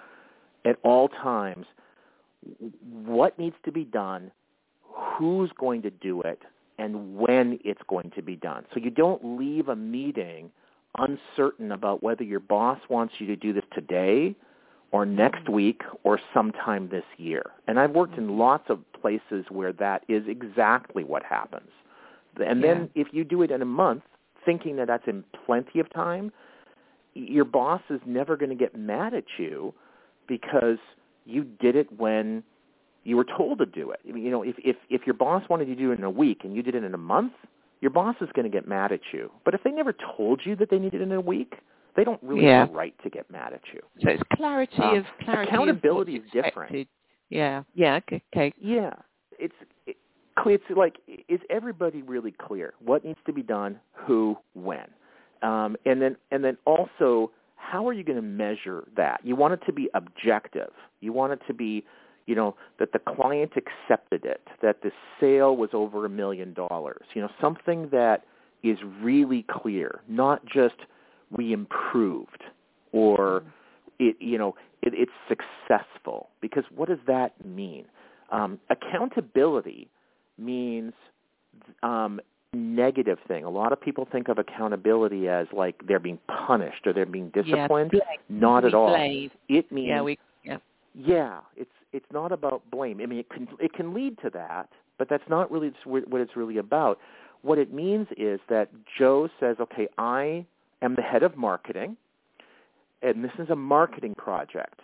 at 0.63 0.77
all 0.83 1.07
times 1.09 1.65
what 2.81 3.37
needs 3.39 3.55
to 3.65 3.71
be 3.71 3.85
done, 3.85 4.31
who's 4.83 5.51
going 5.57 5.81
to 5.83 5.89
do 5.89 6.21
it, 6.21 6.41
and 6.77 7.17
when 7.17 7.59
it's 7.63 7.81
going 7.87 8.11
to 8.15 8.21
be 8.21 8.35
done. 8.35 8.65
So 8.73 8.79
you 8.79 8.89
don't 8.89 9.37
leave 9.37 9.69
a 9.69 9.75
meeting 9.75 10.51
uncertain 10.97 11.71
about 11.71 12.03
whether 12.03 12.23
your 12.23 12.39
boss 12.39 12.79
wants 12.89 13.15
you 13.19 13.27
to 13.27 13.35
do 13.35 13.53
this 13.53 13.63
today 13.73 14.35
or 14.91 15.05
mm-hmm. 15.05 15.15
next 15.15 15.49
week 15.49 15.81
or 16.03 16.19
sometime 16.33 16.89
this 16.89 17.03
year. 17.17 17.43
And 17.67 17.79
I've 17.79 17.91
worked 17.91 18.17
in 18.17 18.27
mm-hmm. 18.27 18.39
lots 18.39 18.69
of 18.69 18.79
places 19.01 19.45
where 19.49 19.73
that 19.73 20.03
is 20.07 20.23
exactly 20.27 21.03
what 21.03 21.23
happens. 21.23 21.69
And 22.45 22.63
then 22.63 22.89
if 22.95 23.07
you 23.11 23.23
do 23.23 23.43
it 23.43 23.51
in 23.51 23.61
a 23.61 23.65
month, 23.65 24.03
thinking 24.43 24.75
that 24.75 24.87
that's 24.87 25.07
in 25.07 25.23
plenty 25.45 25.79
of 25.79 25.91
time, 25.93 26.31
your 27.13 27.45
boss 27.45 27.81
is 27.89 28.01
never 28.05 28.35
going 28.35 28.49
to 28.49 28.55
get 28.55 28.77
mad 28.77 29.13
at 29.13 29.23
you 29.37 29.73
because 30.27 30.77
you 31.25 31.43
did 31.59 31.75
it 31.75 31.87
when 31.97 32.43
you 33.03 33.17
were 33.17 33.25
told 33.37 33.59
to 33.59 33.65
do 33.65 33.91
it. 33.91 33.99
I 34.07 34.11
mean, 34.11 34.23
you 34.23 34.31
know, 34.31 34.43
if 34.43 34.55
if 34.59 34.75
if 34.89 35.01
your 35.05 35.13
boss 35.15 35.43
wanted 35.49 35.67
you 35.67 35.75
to 35.75 35.81
do 35.81 35.91
it 35.91 35.99
in 35.99 36.05
a 36.05 36.09
week 36.09 36.41
and 36.43 36.55
you 36.55 36.63
did 36.63 36.75
it 36.75 36.83
in 36.83 36.93
a 36.93 36.97
month, 36.97 37.33
your 37.81 37.91
boss 37.91 38.15
is 38.21 38.29
going 38.33 38.49
to 38.49 38.55
get 38.55 38.67
mad 38.67 38.91
at 38.91 39.01
you. 39.11 39.31
But 39.43 39.53
if 39.53 39.63
they 39.63 39.71
never 39.71 39.93
told 40.17 40.41
you 40.43 40.55
that 40.57 40.69
they 40.69 40.79
needed 40.79 41.01
it 41.01 41.03
in 41.03 41.11
a 41.11 41.21
week, 41.21 41.55
they 41.95 42.03
don't 42.03 42.21
really 42.23 42.45
Yeah. 42.45 42.61
have 42.61 42.69
a 42.71 42.73
right 42.73 42.95
to 43.03 43.09
get 43.09 43.29
mad 43.29 43.53
at 43.53 43.61
you. 43.73 43.81
So 44.01 44.09
it's 44.09 44.23
clarity 44.33 44.81
Um, 44.81 44.97
of 44.97 45.05
clarity. 45.23 45.49
accountability 45.49 46.17
of 46.17 46.25
is 46.25 46.31
different. 46.31 46.87
Yeah. 47.29 47.63
Yeah. 47.73 47.95
Okay. 47.95 48.21
okay. 48.35 48.53
Yeah, 48.59 48.93
it's 49.39 49.55
it, 49.85 49.97
it's 50.45 50.63
like 50.75 50.97
is 51.27 51.39
everybody 51.49 52.01
really 52.01 52.31
clear 52.31 52.73
what 52.83 53.03
needs 53.03 53.19
to 53.25 53.33
be 53.33 53.41
done, 53.41 53.79
who, 53.93 54.37
when, 54.53 54.87
um, 55.41 55.75
and 55.85 56.01
then 56.01 56.17
and 56.31 56.43
then 56.43 56.57
also 56.65 57.31
how 57.55 57.87
are 57.87 57.93
you 57.93 58.03
going 58.03 58.17
to 58.17 58.21
measure 58.21 58.85
that? 58.95 59.21
You 59.23 59.35
want 59.35 59.53
it 59.53 59.61
to 59.65 59.73
be 59.73 59.89
objective. 59.93 60.71
You 61.01 61.13
want 61.13 61.33
it 61.33 61.41
to 61.47 61.53
be, 61.53 61.83
you 62.25 62.35
know, 62.35 62.55
that 62.79 62.91
the 62.91 62.99
client 62.99 63.53
accepted 63.55 64.25
it, 64.25 64.41
that 64.61 64.81
the 64.81 64.91
sale 65.19 65.55
was 65.55 65.69
over 65.73 66.05
a 66.05 66.09
million 66.09 66.53
dollars. 66.53 67.05
You 67.13 67.21
know, 67.21 67.29
something 67.41 67.89
that 67.91 68.23
is 68.63 68.77
really 69.01 69.45
clear, 69.49 70.01
not 70.07 70.45
just 70.45 70.75
we 71.31 71.53
improved 71.53 72.43
or 72.91 73.43
it 73.99 74.15
you 74.19 74.37
know 74.37 74.55
it, 74.81 74.93
it's 74.95 75.11
successful 75.27 76.29
because 76.41 76.63
what 76.75 76.89
does 76.89 76.99
that 77.07 77.33
mean 77.45 77.85
um, 78.31 78.59
accountability 78.69 79.89
means 80.37 80.93
um, 81.83 82.19
negative 82.55 83.17
thing 83.27 83.43
a 83.43 83.49
lot 83.49 83.71
of 83.71 83.79
people 83.79 84.07
think 84.11 84.27
of 84.27 84.37
accountability 84.39 85.27
as 85.27 85.47
like 85.53 85.75
they're 85.87 85.99
being 85.99 86.19
punished 86.47 86.85
or 86.87 86.93
they're 86.93 87.05
being 87.05 87.29
disciplined 87.29 87.91
Yeah. 87.93 87.99
not 88.29 88.63
we 88.63 88.69
at 88.69 88.73
all 88.73 88.89
blame. 88.89 89.31
it 89.49 89.71
means 89.71 89.87
Yeah. 89.89 90.01
We. 90.01 90.17
Yeah. 90.43 90.57
yeah, 90.93 91.39
it's 91.57 91.69
it's 91.93 92.05
not 92.11 92.31
about 92.31 92.61
blame. 92.71 92.99
I 93.01 93.05
mean, 93.05 93.19
it 93.19 93.29
can 93.29 93.47
it 93.59 93.73
can 93.73 93.93
lead 93.93 94.17
to 94.23 94.29
that, 94.31 94.69
but 94.97 95.07
that's 95.09 95.27
not 95.29 95.49
really 95.51 95.71
what 95.85 96.19
it's 96.21 96.35
really 96.35 96.57
about. 96.57 96.99
What 97.41 97.57
it 97.57 97.73
means 97.73 98.07
is 98.17 98.39
that 98.49 98.69
Joe 98.97 99.29
says, 99.39 99.57
"Okay, 99.59 99.87
I 99.97 100.45
am 100.81 100.95
the 100.95 101.01
head 101.01 101.23
of 101.23 101.37
marketing, 101.37 101.95
and 103.01 103.23
this 103.23 103.31
is 103.39 103.49
a 103.49 103.55
marketing 103.55 104.15
project, 104.15 104.79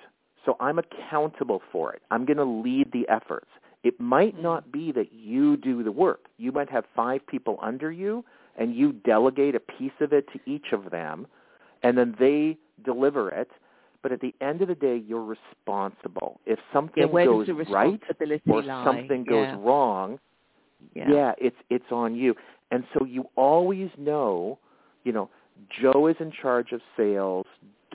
so 0.46 0.56
I'm 0.60 0.80
accountable 0.80 1.62
for 1.72 1.94
it. 1.94 2.02
I'm 2.12 2.26
going 2.26 2.38
to 2.38 2.44
lead 2.46 2.92
the 2.92 3.08
efforts. 3.10 3.50
It 3.84 4.00
might 4.00 4.40
not 4.40 4.72
be 4.72 4.92
that 4.92 5.12
you 5.12 5.58
do 5.58 5.84
the 5.84 5.92
work. 5.92 6.26
You 6.38 6.52
might 6.52 6.70
have 6.70 6.86
five 6.96 7.26
people 7.26 7.58
under 7.62 7.92
you, 7.92 8.24
and 8.58 8.76
you 8.76 8.94
delegate 8.94 9.56
a 9.56 9.60
piece 9.60 9.92
of 10.00 10.14
it 10.14 10.28
to 10.34 10.40
each 10.46 10.68
of 10.72 10.92
them, 10.92 11.26
and 11.84 11.98
then 11.98 12.16
they 12.20 12.58
deliver 12.84 13.30
it. 13.30 13.50
But 14.04 14.12
at 14.12 14.22
the 14.22 14.34
end 14.42 14.62
of 14.62 14.68
the 14.68 14.76
day, 14.76 15.02
you're 15.08 15.24
responsible. 15.24 16.40
If 16.46 16.60
something 16.74 17.04
yeah, 17.04 17.26
goes 17.26 17.48
right 17.70 18.02
or 18.48 18.64
lie? 18.64 18.84
something 18.84 19.24
goes 19.24 19.48
yeah. 19.48 19.58
wrong, 19.60 20.20
yeah. 20.96 21.06
yeah, 21.10 21.32
it's 21.38 21.56
it's 21.70 21.92
on 21.92 22.16
you. 22.16 22.36
And 22.72 22.84
so 22.94 23.06
you 23.06 23.26
always 23.36 23.90
know, 23.98 24.58
you 25.04 25.12
know, 25.12 25.30
Joe 25.82 26.08
is 26.08 26.16
in 26.20 26.32
charge 26.32 26.72
of 26.72 26.82
sales, 26.98 27.46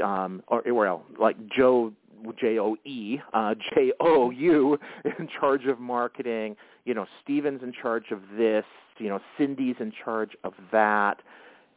um, 0.03 0.43
or 0.49 0.63
well, 0.73 1.05
like 1.19 1.37
Joe 1.49 1.93
J 2.33 2.59
O 2.59 2.77
E 2.85 3.19
uh, 3.35 3.55
J 3.75 3.93
O 4.01 4.31
U 4.31 4.79
in 5.19 5.29
charge 5.41 5.67
of 5.67 5.81
marketing. 5.81 6.57
You 6.85 6.95
know, 6.95 7.07
Steven's 7.23 7.63
in 7.63 7.73
charge 7.73 8.11
of 8.11 8.21
this. 8.37 8.65
You 8.99 9.09
know, 9.09 9.21
Cindy's 9.39 9.77
in 9.81 9.93
charge 10.05 10.31
of 10.45 10.55
that. 10.73 11.21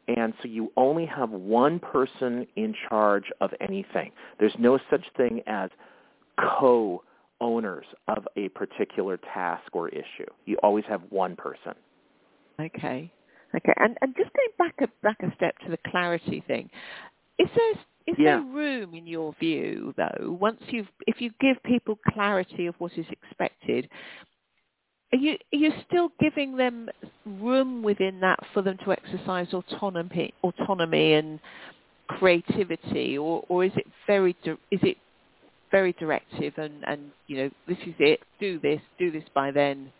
And 0.08 0.34
so 0.42 0.48
you 0.48 0.72
only 0.76 1.06
have 1.06 1.30
one 1.30 1.80
person 1.80 2.48
in 2.56 2.74
charge 2.88 3.26
of 3.42 3.52
anything. 3.62 4.12
There's 4.40 4.56
no 4.58 4.80
such 4.90 5.06
thing 5.16 5.42
as 5.46 5.70
co-owners 6.40 7.86
of 8.08 8.28
a 8.36 8.50
particular 8.50 9.18
task 9.18 9.64
or 9.74 9.90
issue. 9.90 10.26
You 10.46 10.58
always 10.64 10.86
have 10.90 11.02
one 11.10 11.36
person. 11.36 11.74
Okay. 12.60 13.12
Okay. 13.56 13.74
And 13.78 13.98
and 14.02 14.16
just 14.16 14.32
going 14.34 14.50
back 14.58 14.76
a 14.82 14.88
back 15.04 15.18
a 15.22 15.36
step 15.36 15.58
to 15.60 15.70
the 15.70 15.78
clarity 15.90 16.44
thing, 16.48 16.70
is 17.38 17.48
there 17.56 17.74
is 18.10 18.16
yeah. 18.18 18.38
there 18.38 18.42
room 18.42 18.94
in 18.94 19.08
your 19.08 19.34
view 19.40 19.94
though 19.98 20.32
once 20.32 20.62
you've 20.68 20.88
if 21.08 21.22
you 21.22 21.32
give 21.40 21.62
people 21.64 21.98
clarity 22.14 22.68
of 22.68 22.76
what 22.78 22.92
is 22.98 23.06
expected, 23.12 23.90
are 25.14 25.18
you 25.18 25.34
are 25.34 25.58
you 25.58 25.72
still 25.88 26.10
giving 26.20 26.58
them 26.58 26.90
room 27.26 27.82
within 27.84 28.20
that 28.20 28.40
for 28.54 28.62
them 28.62 28.78
to 28.86 28.92
exercise 28.92 29.48
autonomy 29.54 30.34
autonomy 30.44 31.14
and 31.14 31.40
creativity, 32.08 33.18
or 33.18 33.44
or 33.50 33.66
is 33.66 33.72
it 33.76 33.88
very 34.08 34.36
is 34.46 34.80
it 34.84 34.98
very 35.72 35.94
directive 35.94 36.54
and 36.58 36.84
and 36.88 37.12
you 37.28 37.38
know 37.38 37.50
this 37.68 37.78
is 37.86 37.94
it 38.00 38.20
do 38.40 38.60
this 38.60 38.82
do 38.98 39.12
this 39.12 39.24
by 39.36 39.52
then 39.52 39.92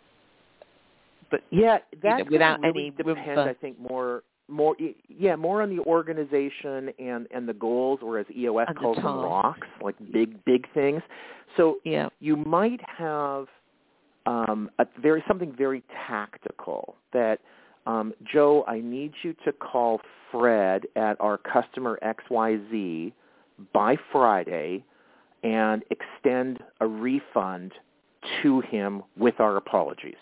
but 1.30 1.42
yeah, 1.50 1.78
that 2.02 2.18
you 2.18 2.24
know, 2.24 2.30
without 2.30 2.60
really 2.60 2.86
any 2.86 3.14
depends. 3.14 3.38
I 3.38 3.54
think 3.60 3.78
more 3.78 4.22
more 4.50 4.76
yeah 5.08 5.36
more 5.36 5.62
on 5.62 5.74
the 5.74 5.82
organization 5.84 6.90
and 6.98 7.26
and 7.30 7.48
the 7.48 7.54
goals, 7.54 8.00
or 8.02 8.18
as 8.18 8.26
EOS 8.36 8.66
and 8.68 8.78
calls 8.78 8.96
the 8.96 9.02
them, 9.02 9.20
rocks, 9.20 9.66
like 9.80 9.94
big 10.12 10.42
big 10.44 10.72
things. 10.72 11.02
So 11.56 11.78
yeah. 11.84 12.08
you 12.20 12.36
might 12.36 12.80
have 12.86 13.46
um, 14.26 14.70
a 14.78 14.86
very 15.00 15.22
something 15.26 15.54
very 15.56 15.82
tactical 16.06 16.96
that. 17.12 17.40
Um, 17.86 18.12
Joe, 18.30 18.62
I 18.68 18.82
need 18.82 19.14
you 19.22 19.34
to 19.46 19.52
call 19.52 20.02
Fred 20.30 20.84
at 20.96 21.18
our 21.18 21.38
customer 21.38 21.98
XYZ 22.04 23.10
by 23.72 23.96
Friday 24.12 24.84
and 25.42 25.82
extend 25.90 26.60
a 26.80 26.86
refund 26.86 27.72
to 28.42 28.60
him 28.60 29.02
with 29.16 29.40
our 29.40 29.56
apologies. 29.56 30.16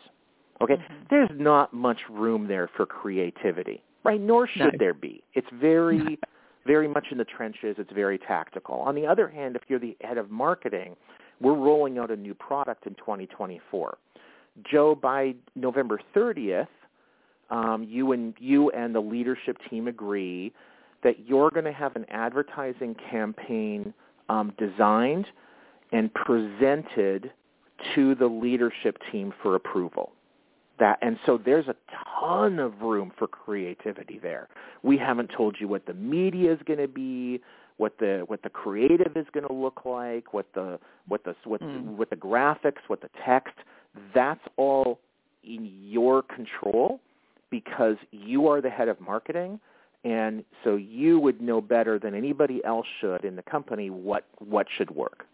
Okay? 0.60 0.74
Mm-hmm. 0.74 0.94
There's 1.10 1.30
not 1.34 1.72
much 1.72 1.98
room 2.10 2.46
there 2.48 2.68
for 2.76 2.86
creativity, 2.86 3.82
right? 4.04 4.20
Nor 4.20 4.48
should 4.48 4.72
no. 4.74 4.78
there 4.78 4.94
be. 4.94 5.22
It's 5.34 5.48
very, 5.52 6.18
very 6.66 6.88
much 6.88 7.06
in 7.10 7.18
the 7.18 7.24
trenches. 7.24 7.76
It's 7.78 7.92
very 7.92 8.18
tactical. 8.18 8.76
On 8.76 8.94
the 8.94 9.06
other 9.06 9.28
hand, 9.28 9.56
if 9.56 9.62
you're 9.68 9.78
the 9.78 9.96
head 10.00 10.18
of 10.18 10.30
marketing, 10.30 10.96
we're 11.40 11.54
rolling 11.54 11.98
out 11.98 12.10
a 12.10 12.16
new 12.16 12.34
product 12.34 12.86
in 12.86 12.94
2024. 12.94 13.98
Joe, 14.70 14.94
by 14.94 15.34
November 15.54 16.00
30th, 16.14 16.66
um, 17.50 17.86
you 17.88 18.12
and 18.12 18.34
you 18.38 18.70
and 18.70 18.94
the 18.94 19.00
leadership 19.00 19.56
team 19.70 19.88
agree 19.88 20.52
that 21.02 21.26
you're 21.26 21.50
going 21.50 21.64
to 21.64 21.72
have 21.72 21.96
an 21.96 22.04
advertising 22.10 22.94
campaign 23.10 23.94
um, 24.28 24.52
designed 24.58 25.26
and 25.92 26.12
presented 26.12 27.30
to 27.94 28.14
the 28.16 28.26
leadership 28.26 28.98
team 29.10 29.32
for 29.42 29.54
approval. 29.54 30.12
That 30.78 30.98
and 31.02 31.18
so 31.26 31.40
there's 31.42 31.66
a 31.68 31.74
ton 32.20 32.58
of 32.58 32.80
room 32.80 33.12
for 33.18 33.26
creativity 33.26 34.18
there. 34.18 34.48
We 34.82 34.96
haven't 34.96 35.30
told 35.36 35.56
you 35.58 35.68
what 35.68 35.86
the 35.86 35.94
media 35.94 36.52
is 36.52 36.60
going 36.66 36.78
to 36.78 36.88
be, 36.88 37.40
what 37.78 37.98
the 37.98 38.24
what 38.26 38.42
the 38.42 38.50
creative 38.50 39.16
is 39.16 39.26
going 39.32 39.46
to 39.46 39.52
look 39.52 39.84
like, 39.84 40.32
what 40.32 40.46
the 40.54 40.78
what 41.08 41.24
the 41.24 41.34
what, 41.44 41.60
mm. 41.60 41.96
what 41.96 42.10
the 42.10 42.16
graphics, 42.16 42.82
what 42.86 43.00
the 43.00 43.10
text. 43.24 43.54
That's 44.14 44.40
all 44.56 45.00
in 45.42 45.70
your 45.82 46.22
control 46.22 47.00
because 47.50 47.96
you 48.10 48.46
are 48.48 48.60
the 48.60 48.70
head 48.70 48.88
of 48.88 49.00
marketing 49.00 49.58
and 50.04 50.44
so 50.64 50.76
you 50.76 51.18
would 51.18 51.40
know 51.40 51.60
better 51.60 51.98
than 51.98 52.14
anybody 52.14 52.64
else 52.64 52.86
should 53.00 53.24
in 53.24 53.36
the 53.36 53.42
company 53.42 53.90
what 53.90 54.24
what 54.38 54.66
should 54.76 54.90
work. 54.90 55.26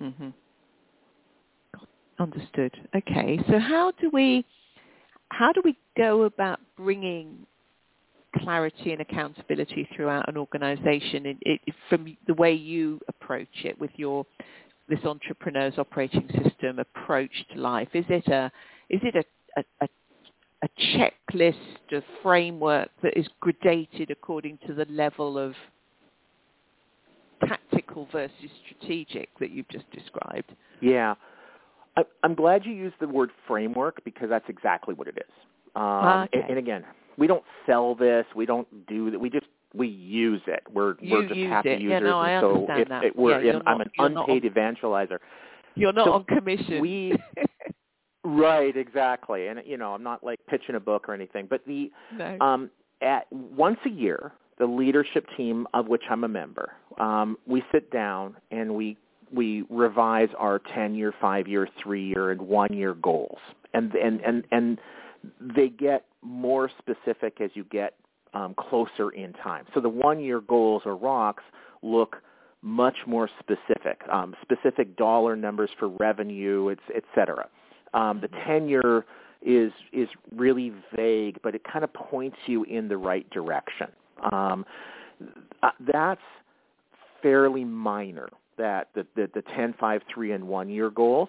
Mm-hmm. 0.00 0.28
Understood. 2.20 2.74
Okay. 2.94 3.38
So 3.48 3.58
how 3.58 3.92
do 4.00 4.10
we 4.12 4.44
how 5.30 5.52
do 5.52 5.60
we 5.64 5.76
go 5.96 6.22
about 6.22 6.60
bringing 6.76 7.46
clarity 8.42 8.92
and 8.92 9.00
accountability 9.00 9.88
throughout 9.94 10.28
an 10.28 10.36
organization 10.36 11.26
it, 11.26 11.36
it, 11.42 11.60
from 11.88 12.16
the 12.26 12.34
way 12.34 12.52
you 12.52 13.00
approach 13.08 13.48
it 13.64 13.78
with 13.80 13.90
your 13.96 14.24
this 14.88 15.04
entrepreneur's 15.04 15.74
operating 15.78 16.28
system 16.42 16.78
approach 16.78 17.30
to 17.52 17.60
life? 17.60 17.88
Is 17.94 18.04
it 18.08 18.26
a 18.28 18.50
is 18.88 19.00
it 19.02 19.14
a, 19.56 19.64
a, 19.80 19.88
a 20.62 20.68
checklist, 20.96 21.56
a 21.92 22.02
framework 22.22 22.88
that 23.02 23.16
is 23.16 23.26
gradated 23.42 24.10
according 24.10 24.58
to 24.66 24.74
the 24.74 24.86
level 24.90 25.38
of 25.38 25.54
tactical 27.46 28.08
versus 28.10 28.50
strategic 28.66 29.28
that 29.38 29.50
you've 29.50 29.68
just 29.68 29.90
described? 29.90 30.52
Yeah. 30.80 31.14
I'm 32.22 32.34
glad 32.34 32.64
you 32.64 32.72
used 32.72 32.96
the 33.00 33.08
word 33.08 33.30
framework 33.46 34.02
because 34.04 34.28
that's 34.28 34.48
exactly 34.48 34.94
what 34.94 35.08
it 35.08 35.16
is. 35.18 35.32
Um, 35.76 35.82
okay. 36.24 36.40
and, 36.40 36.50
and 36.50 36.58
again, 36.58 36.84
we 37.16 37.26
don't 37.26 37.44
sell 37.66 37.94
this. 37.94 38.24
We 38.34 38.46
don't 38.46 38.86
do 38.86 39.10
that. 39.10 39.18
We 39.18 39.30
just 39.30 39.46
we 39.74 39.88
use 39.88 40.40
it. 40.46 40.62
We're 40.72 40.94
You 41.00 41.14
we're 41.16 41.28
just 41.28 41.40
happy 41.40 41.70
it. 41.70 41.80
users. 41.80 42.00
Yeah, 42.02 42.08
no, 42.10 42.18
I 42.18 42.40
so 42.40 42.66
if 42.70 42.88
that. 42.88 43.04
it, 43.04 43.16
we're, 43.16 43.40
Yeah, 43.40 43.52
you're 43.52 43.62
I'm 43.68 43.80
an 43.80 43.90
not 43.98 44.28
unpaid 44.28 44.44
evangelizer. 44.44 45.18
You're 45.74 45.92
not 45.92 46.06
So 46.06 46.12
on 46.14 46.24
commission. 46.24 46.80
we- 46.80 47.16
Right, 48.24 48.76
exactly. 48.76 49.46
And 49.46 49.60
you 49.64 49.76
know, 49.76 49.94
I'm 49.94 50.02
not 50.02 50.22
like 50.24 50.40
pitching 50.48 50.74
a 50.74 50.80
book 50.80 51.08
or 51.08 51.14
anything, 51.14 51.46
but 51.48 51.62
the 51.66 51.90
no. 52.12 52.36
um, 52.40 52.70
at 53.00 53.26
once 53.32 53.78
a 53.86 53.90
year, 53.90 54.32
the 54.58 54.66
leadership 54.66 55.24
team 55.36 55.66
of 55.72 55.86
which 55.86 56.02
I'm 56.10 56.24
a 56.24 56.28
member, 56.28 56.72
um, 56.98 57.38
we 57.46 57.62
sit 57.72 57.90
down 57.90 58.36
and 58.50 58.74
we 58.74 58.96
we 59.32 59.64
revise 59.70 60.28
our 60.38 60.58
10-year, 60.58 61.12
5-year, 61.22 61.68
3-year, 61.84 62.30
and 62.30 62.40
1-year 62.40 62.94
goals, 62.94 63.38
and 63.74 63.94
and 63.94 64.20
and 64.20 64.44
and 64.50 64.80
they 65.40 65.68
get 65.68 66.04
more 66.22 66.70
specific 66.78 67.40
as 67.40 67.50
you 67.54 67.64
get 67.64 67.94
um, 68.34 68.54
closer 68.54 69.10
in 69.10 69.32
time. 69.34 69.64
So 69.74 69.80
the 69.80 69.90
1-year 69.90 70.40
goals 70.42 70.82
or 70.84 70.96
rocks 70.96 71.42
look 71.82 72.16
much 72.62 72.96
more 73.06 73.28
specific, 73.38 74.00
um, 74.10 74.34
specific 74.42 74.96
dollar 74.96 75.36
numbers 75.36 75.70
for 75.78 75.88
revenue, 75.88 76.70
et, 76.70 76.78
et 76.94 77.04
cetera. 77.14 77.48
Um, 77.94 78.20
the 78.20 78.28
10-year 78.28 79.04
is 79.40 79.72
is 79.92 80.08
really 80.34 80.72
vague, 80.96 81.38
but 81.42 81.54
it 81.54 81.62
kind 81.64 81.84
of 81.84 81.92
points 81.92 82.36
you 82.46 82.64
in 82.64 82.88
the 82.88 82.96
right 82.96 83.28
direction. 83.30 83.86
Um, 84.32 84.64
uh, 85.62 85.70
that's 85.92 86.20
fairly 87.22 87.64
minor. 87.64 88.28
That 88.58 88.88
the, 88.94 89.06
the 89.16 89.30
the 89.34 89.42
10, 89.56 89.74
5, 89.78 90.02
3, 90.12 90.32
and 90.32 90.48
1 90.48 90.68
year 90.68 90.90
goals. 90.90 91.28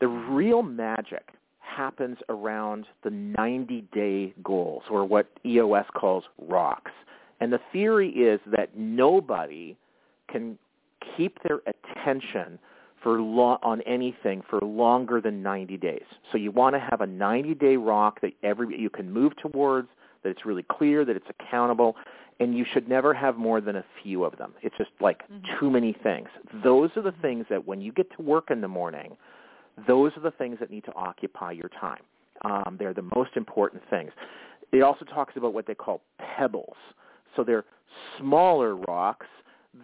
The 0.00 0.08
real 0.08 0.62
magic 0.62 1.30
happens 1.58 2.18
around 2.28 2.86
the 3.04 3.10
90 3.10 3.82
day 3.92 4.34
goals, 4.42 4.82
or 4.90 5.04
what 5.04 5.28
EOS 5.44 5.86
calls 5.94 6.24
rocks. 6.38 6.92
And 7.40 7.52
the 7.52 7.60
theory 7.72 8.10
is 8.10 8.40
that 8.46 8.76
nobody 8.76 9.76
can 10.30 10.58
keep 11.16 11.38
their 11.42 11.60
attention 11.66 12.58
for 13.02 13.20
lo- 13.20 13.58
on 13.62 13.80
anything 13.82 14.42
for 14.48 14.60
longer 14.60 15.20
than 15.20 15.42
90 15.42 15.76
days. 15.78 16.04
So 16.30 16.38
you 16.38 16.50
want 16.50 16.74
to 16.74 16.80
have 16.80 17.00
a 17.00 17.06
90-day 17.06 17.76
rock 17.76 18.20
that 18.20 18.32
every 18.42 18.78
you 18.78 18.90
can 18.90 19.10
move 19.10 19.32
towards, 19.36 19.88
that 20.22 20.28
it's 20.28 20.44
really 20.44 20.64
clear, 20.70 21.04
that 21.04 21.16
it's 21.16 21.26
accountable, 21.30 21.96
and 22.40 22.56
you 22.56 22.64
should 22.72 22.88
never 22.88 23.14
have 23.14 23.36
more 23.36 23.60
than 23.60 23.76
a 23.76 23.84
few 24.02 24.24
of 24.24 24.36
them. 24.38 24.54
It's 24.62 24.76
just 24.76 24.90
like 25.00 25.28
Mhm. 25.28 25.58
too 25.58 25.70
many 25.70 25.92
things. 25.92 26.28
Those 26.52 26.96
are 26.96 27.02
the 27.02 27.12
things 27.12 27.46
that 27.48 27.66
when 27.66 27.80
you 27.80 27.92
get 27.92 28.10
to 28.12 28.22
work 28.22 28.50
in 28.50 28.60
the 28.60 28.68
morning, 28.68 29.16
those 29.86 30.16
are 30.16 30.20
the 30.20 30.30
things 30.32 30.58
that 30.58 30.70
need 30.70 30.84
to 30.84 30.94
occupy 30.94 31.52
your 31.52 31.68
time. 31.68 32.02
Um, 32.42 32.76
they're 32.78 32.94
the 32.94 33.08
most 33.14 33.36
important 33.36 33.84
things. 33.84 34.12
It 34.72 34.82
also 34.82 35.04
talks 35.04 35.36
about 35.36 35.52
what 35.52 35.66
they 35.66 35.74
call 35.74 36.00
pebbles. 36.18 36.76
So 37.36 37.44
they're 37.44 37.64
smaller 38.16 38.74
rocks 38.76 39.26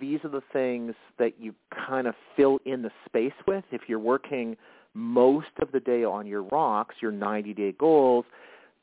these 0.00 0.24
are 0.24 0.28
the 0.28 0.42
things 0.52 0.94
that 1.18 1.40
you 1.40 1.54
kind 1.70 2.06
of 2.06 2.14
fill 2.36 2.58
in 2.64 2.82
the 2.82 2.90
space 3.04 3.32
with. 3.46 3.64
If 3.70 3.82
you're 3.88 3.98
working 3.98 4.56
most 4.94 5.50
of 5.60 5.70
the 5.72 5.80
day 5.80 6.04
on 6.04 6.26
your 6.26 6.42
rocks, 6.42 6.96
your 7.00 7.12
90-day 7.12 7.72
goals, 7.78 8.24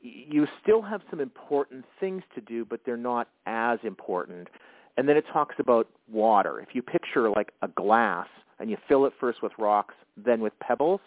you 0.04 0.46
still 0.62 0.82
have 0.82 1.00
some 1.10 1.18
important 1.18 1.84
things 1.98 2.22
to 2.34 2.40
do, 2.42 2.64
but 2.64 2.80
they're 2.84 2.96
not 2.96 3.28
as 3.46 3.78
important. 3.82 4.48
And 4.96 5.08
then 5.08 5.16
it 5.16 5.24
talks 5.32 5.56
about 5.58 5.88
water. 6.12 6.60
If 6.60 6.74
you 6.74 6.82
picture 6.82 7.30
like 7.30 7.52
a 7.62 7.68
glass 7.68 8.28
and 8.60 8.70
you 8.70 8.76
fill 8.86 9.06
it 9.06 9.14
first 9.18 9.42
with 9.42 9.52
rocks, 9.58 9.94
then 10.16 10.40
with 10.40 10.52
pebbles, 10.60 11.00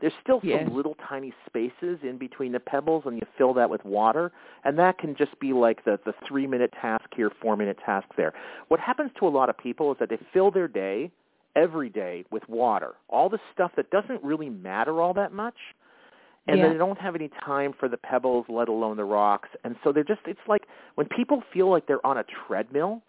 there's 0.00 0.12
still 0.22 0.40
some 0.66 0.76
little 0.76 0.96
tiny 1.08 1.32
spaces 1.46 1.98
in 2.02 2.18
between 2.18 2.52
the 2.52 2.60
pebbles 2.60 3.04
and 3.06 3.16
you 3.16 3.22
fill 3.38 3.54
that 3.54 3.70
with 3.70 3.84
water. 3.84 4.32
And 4.64 4.78
that 4.78 4.98
can 4.98 5.16
just 5.16 5.38
be 5.40 5.52
like 5.52 5.84
the, 5.84 5.98
the 6.04 6.12
three 6.28 6.46
minute 6.46 6.72
task 6.80 7.04
here, 7.14 7.30
four 7.40 7.56
minute 7.56 7.78
task 7.84 8.08
there. 8.16 8.32
What 8.68 8.80
happens 8.80 9.12
to 9.20 9.26
a 9.26 9.30
lot 9.30 9.48
of 9.48 9.56
people 9.56 9.92
is 9.92 9.98
that 10.00 10.10
they 10.10 10.18
fill 10.32 10.50
their 10.50 10.68
day 10.68 11.10
every 11.54 11.88
day 11.88 12.24
with 12.30 12.46
water. 12.48 12.94
All 13.08 13.28
the 13.28 13.38
stuff 13.52 13.72
that 13.76 13.90
doesn't 13.90 14.22
really 14.22 14.50
matter 14.50 15.00
all 15.00 15.14
that 15.14 15.32
much 15.32 15.56
and 16.48 16.58
Yeah. 16.58 16.68
they 16.68 16.78
don't 16.78 16.98
have 16.98 17.14
any 17.14 17.28
time 17.44 17.72
for 17.72 17.88
the 17.88 17.96
pebbles, 17.96 18.46
let 18.48 18.68
alone 18.68 18.96
the 18.96 19.04
rocks. 19.04 19.48
And 19.64 19.76
so 19.82 19.92
they're 19.92 20.04
just 20.04 20.20
it's 20.26 20.40
like 20.48 20.66
when 20.96 21.06
people 21.08 21.42
feel 21.52 21.68
like 21.68 21.86
they're 21.86 22.04
on 22.04 22.18
a 22.18 22.24
treadmill 22.24 23.02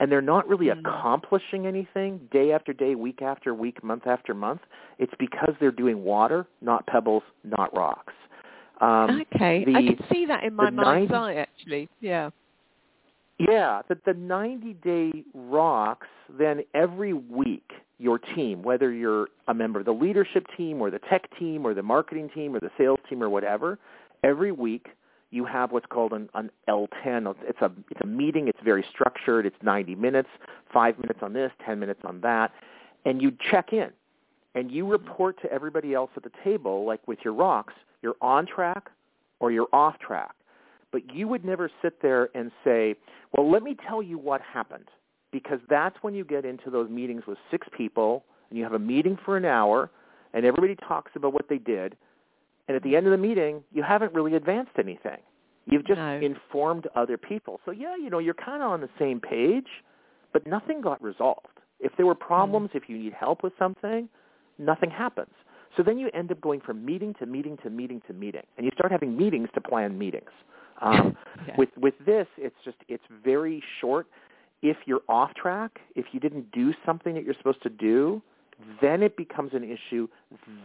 and 0.00 0.10
they're 0.10 0.20
not 0.20 0.48
really 0.48 0.66
Mm. 0.66 0.80
accomplishing 0.80 1.66
anything 1.66 2.18
day 2.32 2.52
after 2.52 2.72
day, 2.72 2.94
week 2.96 3.22
after 3.22 3.54
week, 3.54 3.82
month 3.84 4.06
after 4.06 4.34
month, 4.34 4.60
it's 4.98 5.14
because 5.18 5.54
they're 5.60 5.70
doing 5.70 6.02
water, 6.04 6.46
not 6.60 6.84
pebbles, 6.86 7.22
not 7.44 7.74
rocks. 7.76 8.12
Um, 8.80 9.24
okay, 9.34 9.64
I 9.68 9.82
can 9.86 10.04
see 10.12 10.26
that 10.26 10.42
in 10.42 10.52
my 10.54 10.66
the 10.66 10.72
mind's 10.72 11.12
90 11.12 11.14
eye, 11.14 11.40
actually. 11.40 11.88
Yeah. 12.00 12.30
Yeah, 13.48 13.82
the, 13.88 13.98
the 14.06 14.12
90-day 14.12 15.24
rocks, 15.34 16.06
then 16.38 16.62
every 16.74 17.12
week 17.12 17.70
your 17.98 18.18
team, 18.18 18.62
whether 18.62 18.92
you're 18.92 19.28
a 19.48 19.54
member 19.54 19.80
of 19.80 19.86
the 19.86 19.92
leadership 19.92 20.46
team 20.56 20.80
or 20.80 20.90
the 20.90 20.98
tech 21.10 21.28
team 21.38 21.66
or 21.66 21.74
the 21.74 21.82
marketing 21.82 22.30
team 22.34 22.54
or 22.54 22.60
the 22.60 22.70
sales 22.78 22.98
team 23.08 23.22
or 23.22 23.28
whatever, 23.28 23.78
every 24.22 24.52
week 24.52 24.88
you 25.30 25.44
have 25.44 25.72
what's 25.72 25.86
called 25.86 26.12
an, 26.12 26.28
an 26.34 26.50
L10. 26.68 27.34
It's 27.42 27.60
a, 27.60 27.70
it's 27.90 28.00
a 28.02 28.06
meeting. 28.06 28.48
It's 28.48 28.58
very 28.64 28.84
structured. 28.92 29.46
It's 29.46 29.56
90 29.62 29.94
minutes, 29.96 30.28
5 30.72 30.98
minutes 30.98 31.20
on 31.22 31.32
this, 31.32 31.50
10 31.66 31.78
minutes 31.78 32.00
on 32.04 32.20
that. 32.20 32.52
And 33.04 33.20
you 33.20 33.32
check 33.50 33.72
in 33.72 33.90
and 34.54 34.70
you 34.70 34.84
mm-hmm. 34.84 34.92
report 34.92 35.40
to 35.42 35.52
everybody 35.52 35.92
else 35.92 36.10
at 36.16 36.22
the 36.22 36.30
table, 36.44 36.84
like 36.86 37.06
with 37.08 37.18
your 37.24 37.34
rocks, 37.34 37.74
you're 38.02 38.16
on 38.20 38.46
track 38.46 38.90
or 39.40 39.50
you're 39.50 39.68
off 39.72 39.98
track 39.98 40.34
but 40.94 41.12
you 41.12 41.26
would 41.26 41.44
never 41.44 41.68
sit 41.82 42.00
there 42.00 42.28
and 42.36 42.52
say, 42.62 42.94
well, 43.32 43.50
let 43.50 43.64
me 43.64 43.76
tell 43.88 44.00
you 44.00 44.16
what 44.16 44.40
happened. 44.40 44.84
Because 45.32 45.58
that's 45.68 45.96
when 46.02 46.14
you 46.14 46.24
get 46.24 46.44
into 46.44 46.70
those 46.70 46.88
meetings 46.88 47.24
with 47.26 47.36
six 47.50 47.66
people, 47.76 48.24
and 48.48 48.56
you 48.56 48.62
have 48.62 48.74
a 48.74 48.78
meeting 48.78 49.18
for 49.24 49.36
an 49.36 49.44
hour, 49.44 49.90
and 50.34 50.46
everybody 50.46 50.76
talks 50.76 51.10
about 51.16 51.32
what 51.32 51.48
they 51.48 51.58
did. 51.58 51.96
And 52.68 52.76
at 52.76 52.84
the 52.84 52.94
end 52.94 53.06
of 53.06 53.10
the 53.10 53.18
meeting, 53.18 53.64
you 53.72 53.82
haven't 53.82 54.14
really 54.14 54.36
advanced 54.36 54.70
anything. 54.78 55.18
You've 55.66 55.84
just 55.84 55.98
No. 55.98 56.20
informed 56.20 56.86
other 56.94 57.18
people. 57.18 57.60
So, 57.64 57.72
yeah, 57.72 57.96
you 57.96 58.08
know, 58.08 58.20
you're 58.20 58.32
kind 58.32 58.62
of 58.62 58.70
on 58.70 58.80
the 58.80 58.90
same 58.96 59.18
page, 59.18 59.82
but 60.32 60.46
nothing 60.46 60.80
got 60.80 61.02
resolved. 61.02 61.58
If 61.80 61.96
there 61.96 62.06
were 62.06 62.14
problems, 62.14 62.70
mm. 62.70 62.76
if 62.76 62.88
you 62.88 62.96
need 62.98 63.14
help 63.14 63.42
with 63.42 63.52
something, 63.58 64.08
nothing 64.58 64.90
happens. 64.90 65.34
So 65.76 65.82
then 65.82 65.98
you 65.98 66.08
end 66.14 66.30
up 66.30 66.40
going 66.40 66.60
from 66.60 66.84
meeting 66.84 67.14
to 67.14 67.26
meeting 67.26 67.56
to 67.64 67.70
meeting 67.70 68.00
to 68.06 68.12
meeting, 68.12 68.46
and 68.56 68.64
you 68.64 68.70
start 68.76 68.92
having 68.92 69.16
meetings 69.16 69.48
to 69.54 69.60
plan 69.60 69.98
meetings. 69.98 70.30
Um, 70.80 71.16
Yeah. 71.46 71.56
With 71.58 71.68
with 71.76 71.94
this, 72.06 72.26
it's 72.38 72.56
just 72.64 72.78
it's 72.88 73.02
very 73.22 73.62
short. 73.80 74.06
If 74.62 74.78
you're 74.86 75.02
off 75.10 75.34
track, 75.34 75.78
if 75.94 76.06
you 76.12 76.20
didn't 76.20 76.50
do 76.52 76.72
something 76.86 77.12
that 77.14 77.22
you're 77.22 77.34
supposed 77.34 77.62
to 77.64 77.68
do, 77.68 78.22
then 78.80 79.02
it 79.02 79.14
becomes 79.16 79.52
an 79.52 79.62
issue. 79.62 80.08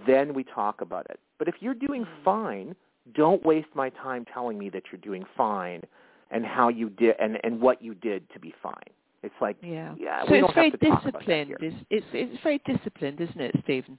Then 0.07 0.33
we 0.33 0.45
talk 0.45 0.79
about 0.79 1.07
it. 1.09 1.19
But 1.37 1.49
if 1.49 1.55
you're 1.59 1.73
doing 1.73 2.05
Mm. 2.05 2.23
fine, 2.23 2.75
don't 3.13 3.43
waste 3.43 3.67
my 3.73 3.89
time 3.89 4.23
telling 4.33 4.57
me 4.57 4.69
that 4.69 4.83
you're 4.89 5.01
doing 5.01 5.25
fine 5.35 5.81
and 6.31 6.45
how 6.45 6.69
you 6.69 6.91
did 6.91 7.15
and 7.19 7.37
and 7.43 7.59
what 7.59 7.81
you 7.81 7.93
did 7.93 8.29
to 8.29 8.39
be 8.39 8.53
fine. 8.63 8.91
It's 9.21 9.35
like 9.41 9.57
Yeah. 9.61 9.95
yeah, 9.97 10.25
so 10.25 10.33
it's 10.33 10.53
very 10.53 10.69
have 10.69 10.79
to 10.79 10.85
talk 10.87 11.05
about 11.05 11.25
that 11.25 11.47
disciplined. 11.47 11.63
It's, 11.63 11.85
it's 11.89 12.07
it's 12.13 12.43
very 12.43 12.59
disciplined, 12.59 13.19
isn't 13.19 13.41
it, 13.41 13.55
Steven? 13.63 13.97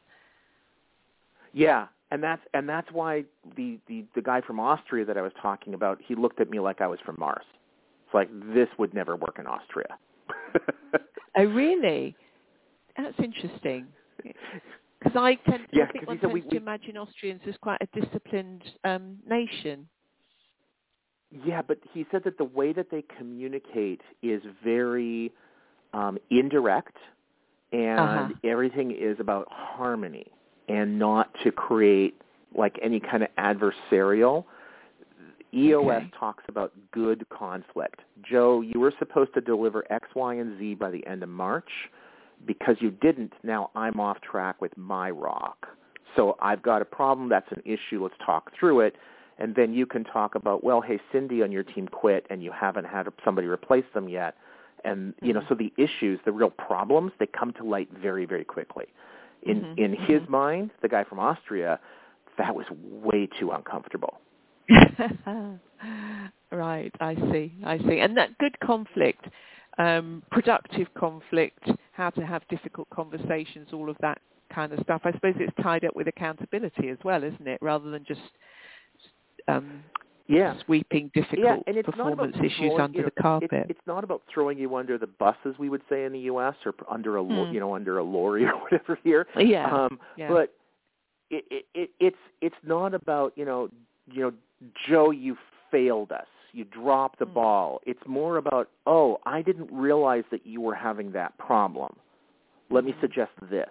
Yeah, 1.53 1.89
and 2.11 2.23
that's 2.23 2.43
and 2.55 2.69
that's 2.69 2.91
why 2.93 3.25
the, 3.57 3.79
the 3.89 4.05
the 4.15 4.23
guy 4.23 4.41
from 4.41 4.59
Austria 4.61 5.05
that 5.05 5.17
I 5.17 5.23
was 5.23 5.33
talking 5.41 5.75
about, 5.75 5.99
he 6.07 6.15
looked 6.15 6.41
at 6.41 6.51
me 6.51 6.59
like 6.61 6.81
I 6.81 6.87
was 6.87 6.99
from 7.05 7.17
Mars. 7.19 7.45
It's 8.07 8.15
like 8.15 8.29
this 8.55 8.69
would 8.79 8.95
never 8.95 9.17
work 9.17 9.39
in 9.39 9.47
Austria. 9.47 9.99
Oh, 11.37 11.45
really? 11.45 12.17
That's 12.97 13.19
interesting. 13.19 13.89
Because 14.23 15.17
I 15.17 15.35
tend, 15.49 15.67
Yeah, 15.73 15.85
I 15.85 15.87
think 15.87 16.07
one 16.07 16.19
tends 16.19 16.33
we- 16.33 16.43
to 16.51 16.57
imagine 16.57 16.97
Austrians 16.97 17.43
as 17.47 17.57
quite 17.63 17.81
a 17.83 18.01
disciplined 18.01 18.63
um, 18.85 19.19
nation. 19.27 19.89
yeah, 21.45 21.63
but 21.63 21.79
he 21.93 22.07
said 22.11 22.25
that 22.25 22.39
the 22.39 22.45
way 22.45 22.73
that 22.73 22.91
they 22.91 23.03
communicate 23.17 24.01
is 24.23 24.43
very 24.65 25.33
um, 25.93 26.19
indirect, 26.31 26.97
and 27.73 27.99
Uh-huh. 27.99 28.29
everything 28.45 28.91
is 28.91 29.17
about 29.21 29.47
harmony 29.51 30.31
and 30.71 30.99
not 30.99 31.35
to 31.43 31.51
create 31.51 32.21
like 32.55 32.79
any 32.83 33.01
kind 33.01 33.23
of 33.23 33.29
adversarial. 33.37 34.45
EOS 35.53 36.03
Okay. 36.03 36.11
talks 36.19 36.45
about 36.49 36.73
good 36.93 37.29
conflict. 37.29 38.01
Joe, 38.23 38.61
you 38.61 38.79
were 38.79 38.93
supposed 38.99 39.35
to 39.35 39.41
deliver 39.41 39.85
X, 39.91 40.09
Y, 40.15 40.35
and 40.35 40.59
Z 40.59 40.75
by 40.77 40.91
the 40.91 41.05
end 41.07 41.23
of 41.23 41.29
March. 41.29 41.71
Because 42.47 42.77
you 42.81 42.91
didn't, 42.91 43.35
now 43.43 43.71
I'm 43.75 44.01
off 44.01 44.19
track 44.23 44.63
with 44.63 44.75
my 44.79 45.11
rock. 45.11 45.69
So 46.17 46.37
I've 46.41 46.63
got 46.63 46.81
a 46.81 46.87
problem. 46.87 47.29
That's 47.29 47.51
an 47.53 47.63
issue. 47.65 48.03
Let's 48.03 48.15
talk 48.25 48.51
through 48.59 48.81
it. 48.81 48.97
And 49.39 49.55
then 49.55 49.75
you 49.75 49.87
can 49.87 50.05
talk 50.05 50.37
about, 50.37 50.65
well, 50.65 50.81
hey, 50.81 50.99
Cindy 51.13 51.43
on 51.43 51.53
your 51.53 51.63
team 51.65 51.87
quit 51.89 52.27
and 52.31 52.43
you 52.43 52.51
haven't 52.51 52.87
had 52.87 53.09
somebody 53.25 53.47
replace 53.47 53.85
them 53.93 54.09
yet. 54.09 54.37
And, 54.85 55.15
you 55.21 55.35
know, 55.35 55.41
Mhm. 55.41 55.49
so 55.49 55.55
the 55.55 55.73
issues, 55.77 56.19
the 56.25 56.33
real 56.33 56.51
problems, 56.51 57.13
they 57.19 57.27
come 57.27 57.53
to 57.55 57.65
light 57.65 57.91
very, 57.93 58.25
very 58.25 58.45
quickly. 58.45 58.87
In, 59.45 59.63
Mhm, 59.63 59.79
in 59.79 59.93
his 59.95 60.23
mhm. 60.23 60.29
mind, 60.29 60.71
the 60.83 60.89
guy 60.89 61.05
from 61.05 61.19
Austria, 61.19 61.81
that 62.39 62.55
was 62.55 62.67
way 62.71 63.27
too 63.39 63.51
uncomfortable. 63.53 64.21
right, 66.53 66.93
I 67.01 67.15
see, 67.33 67.53
I 67.65 67.79
see. 67.79 68.01
And 68.01 68.17
that 68.17 68.37
good 68.39 68.59
conflict, 68.61 69.27
um, 69.79 70.23
productive 70.31 70.93
conflict, 70.95 71.69
how 71.93 72.11
to 72.11 72.25
have 72.27 72.47
difficult 72.49 72.89
conversations, 72.91 73.69
all 73.73 73.89
of 73.91 73.97
that 74.01 74.21
kind 74.53 74.73
of 74.73 74.81
stuff. 74.81 75.03
I 75.05 75.13
suppose 75.13 75.35
it's 75.39 75.55
tied 75.63 75.85
up 75.85 75.97
with 75.97 76.09
accountability 76.09 76.89
as 76.89 76.99
well, 77.05 77.23
isn't 77.25 77.47
it? 77.49 77.59
Rather 77.63 77.91
than 77.91 78.05
just 78.05 78.21
um, 79.49 79.83
Yeah. 80.31 80.55
sweeping 80.65 81.11
difficult 81.15 81.39
yeah, 81.45 81.57
and 81.67 81.77
it's 81.77 81.87
performance 81.87 82.37
issues 82.37 82.57
throwing, 82.57 82.81
under 82.81 82.99
you 82.99 83.05
know, 83.05 83.11
the 83.17 83.23
carpet. 83.23 83.51
It's, 83.53 83.71
it's 83.71 83.87
not 83.87 84.05
about 84.05 84.23
throwing 84.33 84.59
you 84.59 84.77
under 84.77 84.97
the 84.99 85.07
bus, 85.07 85.37
as 85.45 85.59
we 85.59 85.69
would 85.69 85.83
say 85.89 86.05
in 86.05 86.13
the 86.13 86.21
U.S., 86.21 86.55
or 86.65 86.75
under 86.89 87.17
a 87.17 87.25
Hmm. 87.25 87.53
you 87.53 87.61
know 87.61 87.75
under 87.75 87.99
a 87.99 88.03
lorry 88.05 88.45
or 88.47 88.53
whatever 88.57 88.99
here. 89.03 89.27
yeah, 89.37 89.71
Um, 89.71 89.99
yeah. 90.17 90.29
But 90.29 90.55
it, 91.31 91.45
it, 91.51 91.67
it, 91.75 91.91
it's 92.01 92.17
it's 92.41 92.57
not 92.65 92.95
about 92.95 93.33
you 93.37 93.45
know 93.45 93.69
you 94.11 94.23
know 94.23 94.33
Joe, 94.89 95.11
you 95.11 95.37
failed 95.71 96.13
us. 96.13 96.27
You 96.53 96.65
dropped 96.65 97.19
the 97.19 97.27
Mm. 97.27 97.35
ball. 97.35 97.81
It's 97.87 98.03
more 98.07 98.37
about 98.37 98.69
oh, 98.87 99.19
I 99.27 99.43
didn't 99.43 99.71
realize 99.73 100.25
that 100.31 100.47
you 100.47 100.61
were 100.61 100.75
having 100.75 101.13
that 101.13 101.37
problem. 101.39 101.95
Let 102.71 102.85
me 102.85 102.93
Mhm. 102.93 103.01
suggest 103.01 103.33
this, 103.51 103.71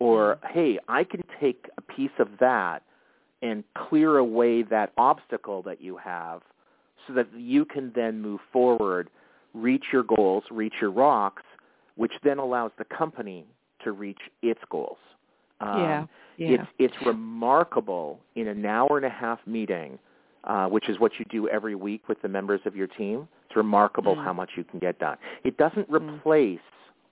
or 0.00 0.36
Mm. 0.42 0.48
hey, 0.50 0.78
I 0.88 1.04
can 1.04 1.22
take 1.40 1.68
a 1.78 1.82
piece 1.82 2.16
of 2.18 2.28
that 2.38 2.82
and 3.42 3.64
clear 3.76 4.18
away 4.18 4.62
that 4.62 4.92
obstacle 4.96 5.62
that 5.62 5.80
you 5.80 5.96
have, 5.96 6.42
so 7.06 7.12
that 7.12 7.26
you 7.36 7.64
can 7.64 7.92
then 7.94 8.20
move 8.20 8.40
forward, 8.52 9.10
reach 9.54 9.84
your 9.92 10.02
goals, 10.02 10.44
reach 10.50 10.74
your 10.80 10.90
rocks, 10.90 11.42
which 11.96 12.12
then 12.24 12.38
allows 12.38 12.70
the 12.78 12.84
company 12.84 13.46
to 13.84 13.92
reach 13.92 14.20
its 14.42 14.60
goals. 14.70 14.98
Um, 15.60 15.78
yeah, 15.78 16.04
yeah. 16.36 16.48
it's 16.48 16.68
it's 16.78 17.06
remarkable 17.06 18.20
in 18.34 18.48
an 18.48 18.64
hour 18.66 18.96
and 18.96 19.06
a 19.06 19.10
half 19.10 19.38
meeting, 19.46 19.98
uh, 20.44 20.66
which 20.66 20.88
is 20.88 20.98
what 20.98 21.12
you 21.18 21.24
do 21.30 21.48
every 21.48 21.74
week 21.74 22.08
with 22.08 22.20
the 22.22 22.28
members 22.28 22.60
of 22.66 22.76
your 22.76 22.86
team. 22.86 23.28
It's 23.46 23.56
remarkable 23.56 24.16
Mm. 24.16 24.24
how 24.24 24.32
much 24.32 24.50
you 24.56 24.64
can 24.64 24.78
get 24.78 24.98
done. 24.98 25.16
It 25.44 25.56
doesn't 25.56 25.88
Mm. 25.88 26.20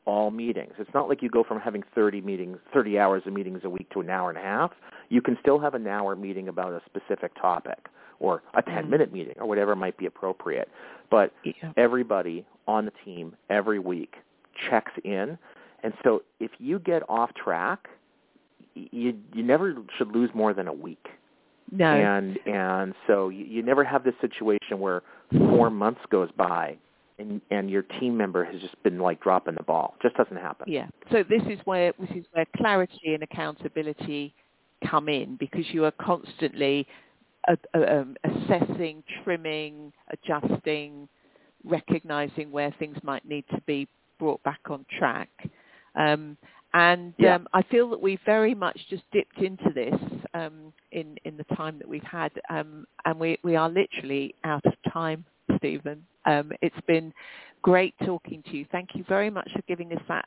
All 0.06 0.30
meetings. 0.30 0.72
It's 0.78 0.92
not 0.94 1.08
like 1.08 1.22
you 1.22 1.30
go 1.30 1.42
from 1.44 1.60
having 1.60 1.82
30 1.94 2.20
meetings, 2.20 2.58
30 2.72 2.98
hours 2.98 3.22
of 3.26 3.32
meetings 3.32 3.60
a 3.64 3.70
week 3.70 3.88
to 3.90 4.00
an 4.00 4.10
hour 4.10 4.28
and 4.28 4.38
a 4.38 4.42
half. 4.42 4.72
You 5.08 5.22
can 5.22 5.36
still 5.40 5.58
have 5.58 5.74
an 5.74 5.86
hour 5.86 6.14
meeting 6.16 6.48
about 6.48 6.72
a 6.72 6.82
specific 6.86 7.32
topic 7.40 7.88
or 8.20 8.42
a 8.54 8.62
10 8.62 8.84
Mm. 8.86 8.88
minute 8.90 9.12
meeting 9.12 9.34
or 9.38 9.46
whatever 9.46 9.74
might 9.74 9.96
be 9.96 10.06
appropriate. 10.06 10.68
But 11.10 11.32
yeah. 11.44 11.72
everybody 11.76 12.44
on 12.66 12.84
the 12.84 12.92
team 13.04 13.34
every 13.50 13.78
week 13.78 14.16
checks 14.68 14.92
in. 15.04 15.38
And 15.82 15.92
so 16.02 16.22
if 16.40 16.50
you 16.58 16.78
get 16.78 17.02
off 17.08 17.32
track, 17.34 17.88
you 18.74 19.14
you 19.32 19.42
never 19.42 19.76
should 19.96 20.08
lose 20.12 20.30
more 20.34 20.52
than 20.54 20.68
a 20.68 20.72
week. 20.72 21.06
No. 21.70 21.86
And 21.86 22.38
and 22.46 22.94
so 23.06 23.28
you, 23.28 23.44
you 23.44 23.62
never 23.62 23.84
have 23.84 24.04
this 24.04 24.14
situation 24.20 24.78
where 24.80 25.02
four 25.36 25.70
months 25.70 26.00
goes 26.10 26.30
by 26.36 26.76
and 27.18 27.40
and 27.50 27.70
your 27.70 27.82
team 27.82 28.16
member 28.16 28.44
has 28.44 28.60
just 28.60 28.80
been 28.82 28.98
like 28.98 29.20
dropping 29.22 29.54
the 29.54 29.62
ball. 29.62 29.94
Just 30.02 30.16
doesn't 30.16 30.36
happen. 30.36 30.66
Yeah. 30.68 30.86
So 31.12 31.22
this 31.22 31.42
is 31.48 31.58
where 31.64 31.92
this 31.98 32.10
is 32.10 32.24
where 32.32 32.46
clarity 32.56 33.14
and 33.14 33.22
accountability 33.22 34.34
come 34.88 35.08
in 35.08 35.36
because 35.36 35.64
you 35.72 35.84
are 35.84 35.92
constantly 35.92 36.86
uh, 37.48 37.56
um, 37.74 38.16
assessing, 38.24 39.02
trimming, 39.22 39.92
adjusting, 40.10 41.08
recognizing 41.64 42.50
where 42.50 42.74
things 42.78 42.96
might 43.02 43.26
need 43.26 43.44
to 43.50 43.60
be 43.66 43.88
brought 44.18 44.42
back 44.42 44.60
on 44.68 44.84
track. 44.98 45.28
Um, 45.94 46.36
and 46.72 47.14
yeah. 47.18 47.36
um, 47.36 47.46
I 47.52 47.62
feel 47.62 47.88
that 47.90 48.00
we've 48.00 48.20
very 48.26 48.54
much 48.54 48.78
just 48.90 49.04
dipped 49.12 49.38
into 49.38 49.70
this 49.72 49.94
um, 50.34 50.72
in 50.90 51.16
in 51.24 51.36
the 51.36 51.44
time 51.54 51.78
that 51.78 51.88
we've 51.88 52.02
had, 52.02 52.32
um, 52.50 52.84
and 53.04 53.20
we 53.20 53.38
we 53.44 53.54
are 53.54 53.68
literally 53.68 54.34
out 54.42 54.66
of 54.66 54.72
time, 54.92 55.24
Steven. 55.58 56.04
Um, 56.26 56.52
it's 56.62 56.80
been 56.86 57.12
great 57.62 57.94
talking 58.04 58.42
to 58.50 58.56
you. 58.56 58.66
Thank 58.70 58.90
you 58.94 59.04
very 59.08 59.30
much 59.30 59.50
for 59.52 59.62
giving 59.66 59.92
us 59.92 60.02
that 60.08 60.26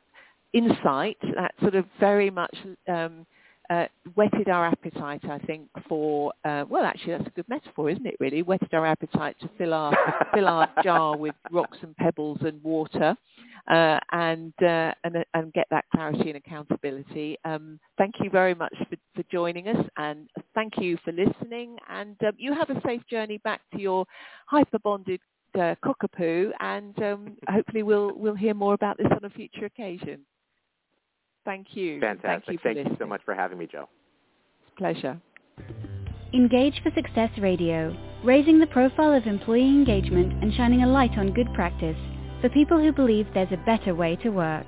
insight. 0.52 1.18
That 1.34 1.54
sort 1.60 1.74
of 1.74 1.84
very 2.00 2.30
much 2.30 2.56
um, 2.88 3.26
uh, 3.70 3.86
whetted 4.14 4.48
our 4.48 4.66
appetite, 4.66 5.24
I 5.28 5.38
think, 5.40 5.68
for 5.88 6.32
uh, 6.44 6.64
well, 6.68 6.84
actually, 6.84 7.12
that's 7.12 7.26
a 7.26 7.30
good 7.30 7.48
metaphor, 7.48 7.90
isn't 7.90 8.06
it? 8.06 8.16
Really, 8.18 8.42
whetted 8.42 8.72
our 8.72 8.86
appetite 8.86 9.36
to 9.40 9.50
fill 9.58 9.74
our 9.74 9.94
fill 10.34 10.48
our 10.48 10.68
jar 10.82 11.16
with 11.16 11.34
rocks 11.52 11.76
and 11.82 11.94
pebbles 11.96 12.38
and 12.40 12.62
water, 12.62 13.14
uh, 13.70 13.98
and, 14.12 14.54
uh, 14.62 14.92
and 15.04 15.24
and 15.34 15.52
get 15.52 15.66
that 15.70 15.84
clarity 15.94 16.30
and 16.30 16.36
accountability. 16.36 17.36
Um, 17.44 17.78
thank 17.98 18.14
you 18.20 18.30
very 18.30 18.54
much 18.54 18.74
for, 18.88 18.96
for, 19.14 19.22
joining 19.30 19.68
us, 19.68 19.86
and 19.98 20.30
thank 20.54 20.78
you 20.78 20.96
for 21.04 21.12
listening. 21.12 21.76
And 21.90 22.16
um, 22.26 22.32
you 22.38 22.54
have 22.54 22.70
a 22.70 22.80
safe 22.86 23.02
journey 23.10 23.36
back 23.38 23.60
to 23.74 23.80
your 23.80 24.06
hyper 24.46 24.78
bonded 24.78 25.20
uh, 25.54 25.74
cockapoo, 25.84 26.50
and 26.60 27.00
um, 27.02 27.36
hopefully 27.48 27.82
we'll 27.82 28.12
we'll 28.16 28.34
hear 28.34 28.54
more 28.54 28.74
about 28.74 28.98
this 28.98 29.08
on 29.10 29.24
a 29.24 29.30
future 29.30 29.66
occasion. 29.66 30.20
Thank 31.44 31.68
you. 31.76 32.00
Fantastic. 32.00 32.46
Thank 32.46 32.76
you, 32.76 32.82
Thank 32.82 32.88
you 32.90 32.96
so 32.98 33.06
much 33.06 33.22
for 33.24 33.34
having 33.34 33.58
me, 33.58 33.66
Jo. 33.66 33.88
Pleasure. 34.76 35.20
Engage 36.34 36.82
for 36.82 36.90
Success 36.94 37.30
Radio, 37.38 37.96
raising 38.22 38.58
the 38.58 38.66
profile 38.66 39.14
of 39.14 39.26
employee 39.26 39.68
engagement 39.68 40.42
and 40.42 40.52
shining 40.54 40.82
a 40.82 40.86
light 40.86 41.16
on 41.16 41.32
good 41.32 41.52
practice 41.54 41.96
for 42.40 42.50
people 42.50 42.78
who 42.78 42.92
believe 42.92 43.26
there's 43.32 43.50
a 43.50 43.64
better 43.64 43.94
way 43.94 44.14
to 44.16 44.28
work. 44.28 44.66